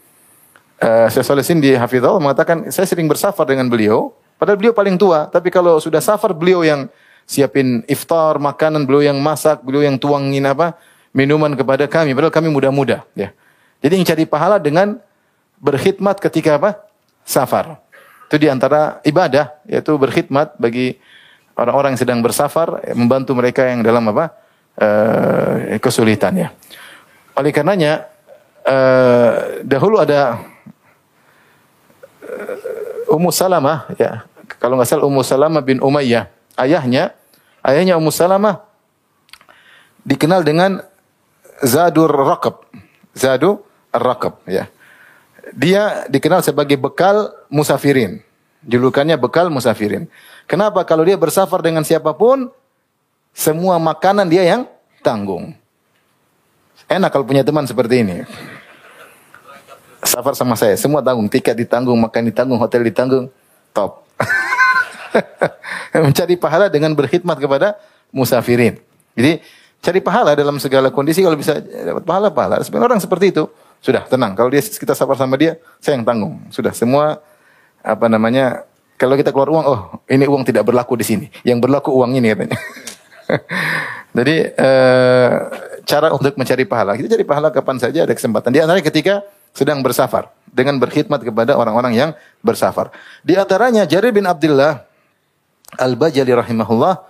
Uh, 0.77 1.09
Syekh 1.09 1.25
Soleh 1.25 1.41
Sindi 1.41 1.73
Hafizullah 1.73 2.21
mengatakan, 2.21 2.69
saya 2.69 2.85
sering 2.85 3.09
bersafar 3.09 3.49
dengan 3.49 3.65
beliau. 3.65 4.13
Padahal 4.37 4.61
beliau 4.61 4.69
paling 4.69 5.01
tua. 5.01 5.25
Tapi 5.33 5.49
kalau 5.49 5.81
sudah 5.81 5.97
safar, 5.97 6.29
beliau 6.37 6.61
yang 6.61 6.85
siapin 7.25 7.81
iftar, 7.89 8.37
makanan, 8.37 8.85
beliau 8.85 9.09
yang 9.09 9.17
masak, 9.17 9.65
beliau 9.65 9.81
yang 9.81 9.97
tuangin 9.97 10.45
apa 10.45 10.77
minuman 11.17 11.57
kepada 11.57 11.89
kami. 11.89 12.13
Padahal 12.13 12.29
kami 12.29 12.53
muda-muda. 12.53 13.01
Ya. 13.17 13.33
Jadi 13.81 13.97
cari 14.05 14.23
pahala 14.29 14.61
dengan 14.61 15.01
berkhidmat 15.57 16.21
ketika 16.21 16.61
apa? 16.61 16.85
Safar. 17.25 17.81
Itu 18.29 18.37
di 18.37 18.45
antara 18.45 19.01
ibadah, 19.01 19.57
yaitu 19.65 19.97
berkhidmat 19.97 20.53
bagi 20.61 21.01
orang-orang 21.57 21.97
yang 21.97 22.01
sedang 22.01 22.19
bersafar 22.21 22.85
membantu 22.93 23.33
mereka 23.33 23.65
yang 23.65 23.81
dalam 23.81 24.05
apa 24.13 24.37
uh, 24.77 25.75
kesulitan 25.81 26.37
ya. 26.37 26.49
Oleh 27.33 27.49
karenanya 27.49 28.05
uh, 28.65 29.61
dahulu 29.65 29.97
ada 29.97 30.41
Ummu 33.07 33.33
Salamah 33.33 33.89
ya 33.97 34.23
kalau 34.61 34.77
nggak 34.77 34.87
salah 34.87 35.05
Ummu 35.09 35.21
Salamah 35.25 35.61
bin 35.65 35.81
Umayyah. 35.81 36.29
Ayahnya 36.57 37.13
ayahnya 37.65 37.97
Ummu 37.97 38.13
Salamah 38.13 38.65
dikenal 40.05 40.45
dengan 40.45 40.81
Zadur 41.61 42.13
Raqab 42.13 42.65
Zadu 43.17 43.65
Ar-Raqab 43.89 44.45
ya. 44.45 44.69
Dia 45.57 46.05
dikenal 46.11 46.43
sebagai 46.43 46.75
bekal 46.77 47.33
musafirin 47.47 48.26
julukannya 48.65 49.19
bekal 49.19 49.51
musafirin 49.51 50.09
Kenapa? 50.47 50.87
Kalau 50.87 51.03
dia 51.03 51.19
bersafar 51.19 51.59
dengan 51.59 51.83
siapa 51.83 52.15
pun, 52.15 52.47
semua 53.35 53.75
makanan 53.83 54.31
dia 54.31 54.47
yang 54.47 54.63
tanggung. 55.03 55.51
Enak 56.87 57.11
kalau 57.11 57.27
punya 57.27 57.43
teman 57.43 57.67
seperti 57.67 57.99
ini. 57.99 58.23
Safar 60.07 60.39
sama 60.39 60.55
saya, 60.55 60.79
semua 60.79 61.03
tanggung. 61.03 61.27
Tiket 61.27 61.51
ditanggung, 61.51 61.99
makan 61.99 62.31
ditanggung, 62.31 62.55
hotel 62.55 62.87
ditanggung. 62.87 63.27
Top. 63.75 64.07
mencari 66.07 66.39
pahala 66.39 66.71
dengan 66.71 66.95
berkhidmat 66.95 67.35
kepada 67.35 67.75
musafirin. 68.15 68.79
Jadi 69.19 69.43
cari 69.83 69.99
pahala 69.99 70.31
dalam 70.31 70.55
segala 70.63 70.87
kondisi 70.95 71.27
kalau 71.27 71.35
bisa 71.35 71.59
dapat 71.59 72.07
pahala 72.07 72.31
pahala. 72.31 72.63
Sebenarnya 72.63 72.95
orang 72.95 73.01
seperti 73.03 73.35
itu 73.35 73.51
sudah 73.83 74.07
tenang. 74.07 74.31
Kalau 74.31 74.47
dia 74.47 74.63
kita 74.63 74.95
sabar 74.95 75.19
sama 75.19 75.35
dia, 75.35 75.59
saya 75.83 75.99
yang 75.99 76.07
tanggung. 76.07 76.39
Sudah 76.55 76.71
semua 76.71 77.19
apa 77.87 78.11
namanya 78.11 78.67
kalau 78.97 79.13
kita 79.13 79.29
keluar 79.29 79.53
uang, 79.53 79.65
oh 79.69 79.79
ini 80.09 80.25
uang 80.25 80.43
tidak 80.43 80.65
berlaku 80.65 80.97
di 80.97 81.05
sini. 81.05 81.25
Yang 81.45 81.69
berlaku 81.69 81.93
uang 81.93 82.17
ini 82.17 82.33
katanya. 82.33 82.57
Jadi 84.17 84.35
eh, 84.57 85.31
cara 85.85 86.09
untuk 86.09 86.33
mencari 86.33 86.65
pahala. 86.65 86.97
Kita 86.97 87.13
cari 87.13 87.23
pahala 87.23 87.53
kapan 87.53 87.77
saja 87.77 88.09
ada 88.09 88.13
kesempatan. 88.17 88.49
Di 88.49 88.57
antaranya 88.57 88.81
ketika 88.81 89.21
sedang 89.53 89.85
bersafar 89.85 90.33
dengan 90.49 90.81
berkhidmat 90.81 91.21
kepada 91.21 91.53
orang-orang 91.53 91.93
yang 91.93 92.09
bersafar. 92.41 92.89
Di 93.21 93.37
antaranya 93.37 93.85
Jarir 93.85 94.09
bin 94.09 94.25
Abdullah 94.25 94.81
Al-Bajali 95.77 96.33
rahimahullah 96.33 97.05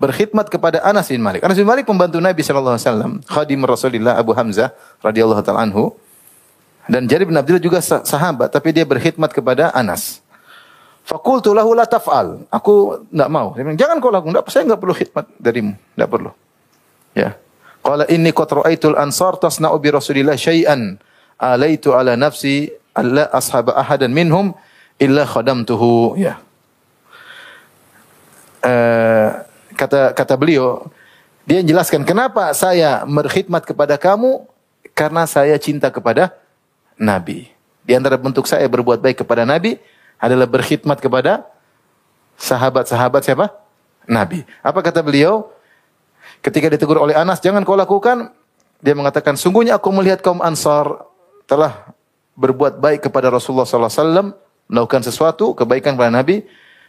berkhidmat 0.00 0.48
kepada 0.48 0.80
Anas 0.84 1.12
bin 1.12 1.20
Malik. 1.20 1.44
Anas 1.44 1.56
bin 1.60 1.68
Malik 1.68 1.84
pembantu 1.84 2.20
Nabi 2.20 2.40
sallallahu 2.40 2.76
alaihi 2.76 2.88
wasallam, 2.88 3.12
khadim 3.28 3.60
Rasulullah 3.64 4.16
Abu 4.16 4.32
Hamzah 4.36 4.72
radhiyallahu 5.04 5.40
taala 5.44 5.68
anhu. 5.68 5.96
Dan 6.86 7.10
Jarir 7.10 7.26
bin 7.26 7.34
Abdullah 7.34 7.62
juga 7.62 7.82
sahabat, 7.82 8.54
tapi 8.54 8.70
dia 8.70 8.86
berkhidmat 8.86 9.34
kepada 9.34 9.74
Anas. 9.74 10.22
Fakultu 11.06 11.54
lahu 11.54 11.74
la 11.74 11.86
taf'al. 11.86 12.46
Aku 12.50 13.06
tidak 13.10 13.30
mau. 13.30 13.54
Dia 13.54 13.62
bilang, 13.62 13.78
jangan 13.78 13.96
kau 14.02 14.10
lakukan. 14.10 14.42
Saya 14.50 14.66
enggak 14.66 14.80
perlu 14.82 14.94
khidmat 14.94 15.26
darimu. 15.38 15.74
Tidak 15.74 16.08
perlu. 16.10 16.30
Ya. 17.14 17.38
Qala 17.86 18.10
inni 18.10 18.34
qad 18.34 18.50
ra'aitul 18.50 18.98
ansar 18.98 19.38
tasna'u 19.38 19.78
bi 19.78 19.94
Rasulillah 19.94 20.34
syai'an 20.34 20.98
alaitu 21.38 21.94
ala 21.94 22.18
nafsi 22.18 22.74
alla 22.90 23.30
ashaba 23.30 23.78
ahadan 23.78 24.10
minhum 24.10 24.50
illa 24.98 25.22
khadamtuhu. 25.22 26.18
Ya. 26.18 26.42
Uh, 28.66 29.46
kata 29.78 30.10
kata 30.10 30.34
beliau 30.34 30.90
dia 31.46 31.62
menjelaskan 31.62 32.02
kenapa 32.02 32.50
saya 32.50 33.06
berkhidmat 33.06 33.62
kepada 33.62 33.94
kamu 33.94 34.42
karena 34.90 35.22
saya 35.30 35.54
cinta 35.62 35.86
kepada 35.86 36.34
Nabi. 36.96 37.48
Di 37.86 37.94
antara 37.94 38.18
bentuk 38.18 38.48
saya 38.50 38.66
berbuat 38.66 38.98
baik 38.98 39.22
kepada 39.22 39.46
Nabi 39.46 39.78
adalah 40.18 40.48
berkhidmat 40.48 40.98
kepada 40.98 41.46
sahabat-sahabat 42.40 43.22
siapa? 43.22 43.46
Nabi. 44.08 44.42
Apa 44.64 44.80
kata 44.82 45.04
beliau? 45.04 45.50
Ketika 46.42 46.70
ditegur 46.70 46.98
oleh 46.98 47.14
Anas, 47.14 47.38
jangan 47.42 47.62
kau 47.62 47.78
lakukan. 47.78 48.30
Dia 48.82 48.92
mengatakan, 48.92 49.34
sungguhnya 49.38 49.78
aku 49.78 49.88
melihat 49.94 50.20
kaum 50.20 50.42
Ansar 50.44 51.06
telah 51.48 51.90
berbuat 52.36 52.78
baik 52.78 53.08
kepada 53.08 53.32
Rasulullah 53.32 53.64
SAW, 53.64 54.36
melakukan 54.68 55.02
sesuatu, 55.02 55.56
kebaikan 55.56 55.96
kepada 55.96 56.12
Nabi. 56.12 56.44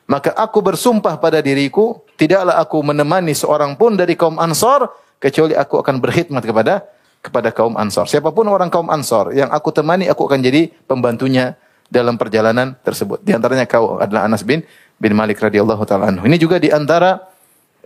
Maka 0.08 0.32
aku 0.36 0.64
bersumpah 0.64 1.20
pada 1.20 1.44
diriku, 1.44 2.00
tidaklah 2.16 2.56
aku 2.60 2.80
menemani 2.80 3.36
seorang 3.36 3.76
pun 3.76 3.96
dari 3.96 4.16
kaum 4.16 4.40
Ansar, 4.40 4.88
kecuali 5.20 5.58
aku 5.58 5.80
akan 5.80 6.00
berkhidmat 6.00 6.44
kepada 6.44 6.86
kepada 7.28 7.52
kaum 7.52 7.76
Ansar. 7.76 8.08
Siapa 8.08 8.32
pun 8.32 8.48
orang 8.48 8.72
kaum 8.72 8.88
Ansar 8.88 9.36
yang 9.36 9.52
aku 9.52 9.76
temani, 9.76 10.08
aku 10.08 10.26
akan 10.26 10.40
jadi 10.40 10.72
pembantunya, 10.88 11.60
dalam 11.88 12.20
perjalanan 12.20 12.76
tersebut. 12.84 13.24
Di 13.24 13.32
antaranya 13.32 13.64
kau 13.66 14.00
adalah 14.00 14.28
Anas 14.28 14.44
bin 14.44 14.64
bin 15.00 15.12
Malik 15.16 15.40
radhiyallahu 15.40 15.84
taala. 15.88 16.12
Ini 16.12 16.38
juga 16.38 16.60
di 16.60 16.70
antara 16.72 17.24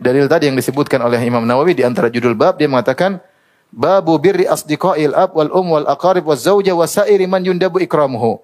dalil 0.01 0.25
tadi 0.25 0.49
yang 0.49 0.57
disebutkan 0.57 0.99
oleh 1.05 1.21
Imam 1.21 1.45
Nawawi 1.45 1.77
di 1.77 1.85
antara 1.85 2.09
judul 2.09 2.33
bab 2.33 2.57
dia 2.57 2.65
mengatakan 2.65 3.21
babu 3.69 4.17
birri 4.17 4.49
asdiqail 4.49 5.13
ab 5.13 5.37
wal 5.37 5.51
um 5.53 5.77
wal 5.77 5.87
aqarib 5.87 6.25
waz 6.25 6.43
zauja 6.43 6.73
wa 6.73 6.89
sairi 6.89 7.29
man 7.29 7.45
yundabu 7.45 7.77
ikramuhu. 7.79 8.41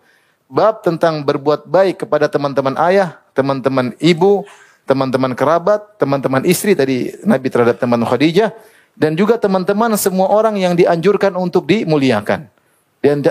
Bab 0.48 0.80
tentang 0.80 1.28
berbuat 1.28 1.68
baik 1.68 2.08
kepada 2.08 2.32
teman-teman 2.32 2.72
ayah, 2.88 3.20
teman-teman 3.36 3.92
ibu, 4.00 4.48
teman-teman 4.88 5.36
kerabat, 5.36 6.00
teman-teman 6.00 6.40
istri 6.48 6.72
tadi 6.72 7.12
Nabi 7.28 7.52
terhadap 7.52 7.76
teman 7.76 8.00
Khadijah 8.00 8.56
dan 8.98 9.14
juga 9.14 9.38
teman-teman 9.38 9.94
semua 9.94 10.26
orang 10.34 10.58
yang 10.58 10.74
dianjurkan 10.74 11.38
untuk 11.38 11.70
dimuliakan. 11.70 12.50
Dan, 12.98 13.22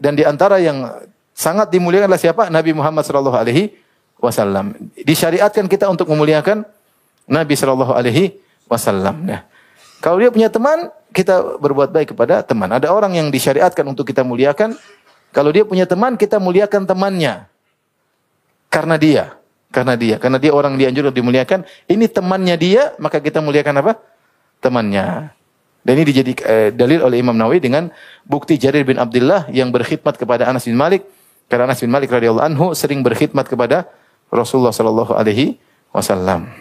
dan 0.00 0.12
di 0.16 0.24
antara 0.24 0.56
yang 0.56 0.88
sangat 1.36 1.68
dimuliakan 1.68 2.08
adalah 2.08 2.18
siapa? 2.24 2.48
Nabi 2.48 2.72
Muhammad 2.72 3.04
sallallahu 3.04 3.36
alaihi 3.36 3.76
wasallam. 4.16 4.72
Disyariatkan 4.96 5.68
kita 5.68 5.92
untuk 5.92 6.08
memuliakan 6.08 6.64
Nabi 7.28 7.52
sallallahu 7.52 7.92
alaihi 7.92 8.40
wasallam. 8.64 9.28
Nah, 9.28 9.44
kalau 10.00 10.24
dia 10.24 10.32
punya 10.32 10.48
teman, 10.48 10.88
kita 11.12 11.60
berbuat 11.60 11.92
baik 11.92 12.16
kepada 12.16 12.40
teman. 12.40 12.72
Ada 12.72 12.88
orang 12.88 13.12
yang 13.20 13.28
disyariatkan 13.28 13.84
untuk 13.84 14.08
kita 14.08 14.24
muliakan. 14.24 14.72
Kalau 15.36 15.52
dia 15.52 15.68
punya 15.68 15.84
teman, 15.84 16.16
kita 16.16 16.40
muliakan 16.40 16.88
temannya. 16.88 17.44
Karena 18.72 18.96
dia. 18.96 19.36
Karena 19.68 19.94
dia. 20.00 20.16
Karena 20.16 20.40
dia 20.40 20.56
orang 20.56 20.80
dianjurkan 20.80 21.12
dimuliakan. 21.12 21.60
Ini 21.86 22.08
temannya 22.08 22.56
dia, 22.56 22.82
maka 22.96 23.20
kita 23.20 23.44
muliakan 23.44 23.84
apa? 23.84 23.92
Temannya. 24.60 25.32
Dan 25.80 25.92
ini 25.96 26.04
dijadi 26.04 26.32
eh, 26.44 26.70
dalil 26.76 27.00
oleh 27.00 27.24
Imam 27.24 27.32
Nawawi 27.32 27.64
dengan 27.64 27.88
bukti 28.28 28.60
Jarir 28.60 28.84
bin 28.84 29.00
Abdullah 29.00 29.48
yang 29.48 29.72
berkhidmat 29.72 30.20
kepada 30.20 30.44
Anas 30.44 30.68
bin 30.68 30.76
Malik 30.76 31.08
karena 31.48 31.72
Anas 31.72 31.80
bin 31.80 31.88
Malik 31.88 32.12
radhiyallahu 32.12 32.44
anhu 32.44 32.66
sering 32.76 33.00
berkhidmat 33.00 33.48
kepada 33.48 33.88
Rasulullah 34.28 34.76
sallallahu 34.76 35.16
alaihi 35.16 35.56
wasallam. 35.90 36.52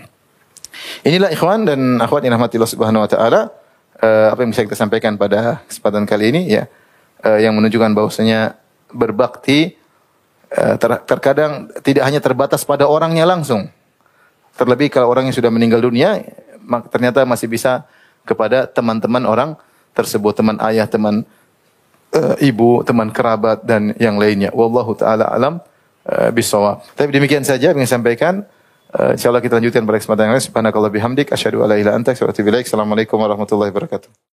Inilah 1.04 1.30
ikhwan 1.36 1.68
dan 1.68 2.00
akhwat 2.00 2.24
yang 2.24 2.39
rahmatillah 2.39 2.70
subhanahu 2.70 3.04
wa 3.04 3.10
taala 3.12 3.52
uh, 4.00 4.28
apa 4.32 4.39
yang 4.41 4.52
bisa 4.56 4.64
kita 4.66 4.80
sampaikan 4.80 5.20
pada 5.20 5.62
kesempatan 5.68 6.08
kali 6.08 6.32
ini 6.32 6.41
ya 6.50 6.64
uh, 7.28 7.38
yang 7.38 7.54
menunjukkan 7.54 7.91
bahwasanya 7.91 8.56
berbakti 8.89 9.76
uh, 10.56 10.76
ter 10.80 10.91
terkadang 11.06 11.70
tidak 11.84 12.04
hanya 12.08 12.24
terbatas 12.24 12.64
pada 12.64 12.88
orangnya 12.88 13.28
langsung. 13.28 13.70
Terlebih 14.56 14.91
kalau 14.91 15.08
orang 15.12 15.30
yang 15.30 15.36
sudah 15.36 15.52
meninggal 15.54 15.80
dunia 15.80 16.20
ternyata 16.93 17.26
masih 17.26 17.49
bisa 17.49 17.84
kepada 18.24 18.70
teman-teman 18.70 19.26
orang 19.26 19.49
tersebut, 19.97 20.38
teman 20.38 20.55
ayah, 20.61 20.86
teman 20.86 21.26
uh, 22.13 22.36
ibu, 22.39 22.86
teman 22.86 23.09
kerabat 23.09 23.65
dan 23.65 23.93
yang 23.97 24.22
lainnya. 24.22 24.53
Wallahu 24.53 24.93
taala 24.93 25.30
alam 25.30 25.59
uh, 26.05 26.30
bisawab. 26.30 26.86
Tapi 26.93 27.09
demikian 27.09 27.41
saja 27.41 27.74
yang 27.74 27.89
sampaikan. 27.89 28.45
Uh, 28.89 29.13
insyaallah 29.13 29.41
kita 29.41 29.61
lanjutkan 29.61 29.86
pada 29.86 29.97
kesempatan 30.01 30.24
yang 30.30 30.34
lain. 30.38 30.45
Subhanakallah 30.45 30.91
bihamdik 30.93 31.30
asyhadu 31.30 31.61
alla 31.61 31.78
ilaha 31.78 31.97
anta 31.97 32.13
astaghfiruka 32.13 32.41
wa 32.41 32.57
atubu. 32.57 32.65
Assalamualaikum 32.65 33.17
warahmatullahi 33.22 33.70
wabarakatuh. 33.74 34.29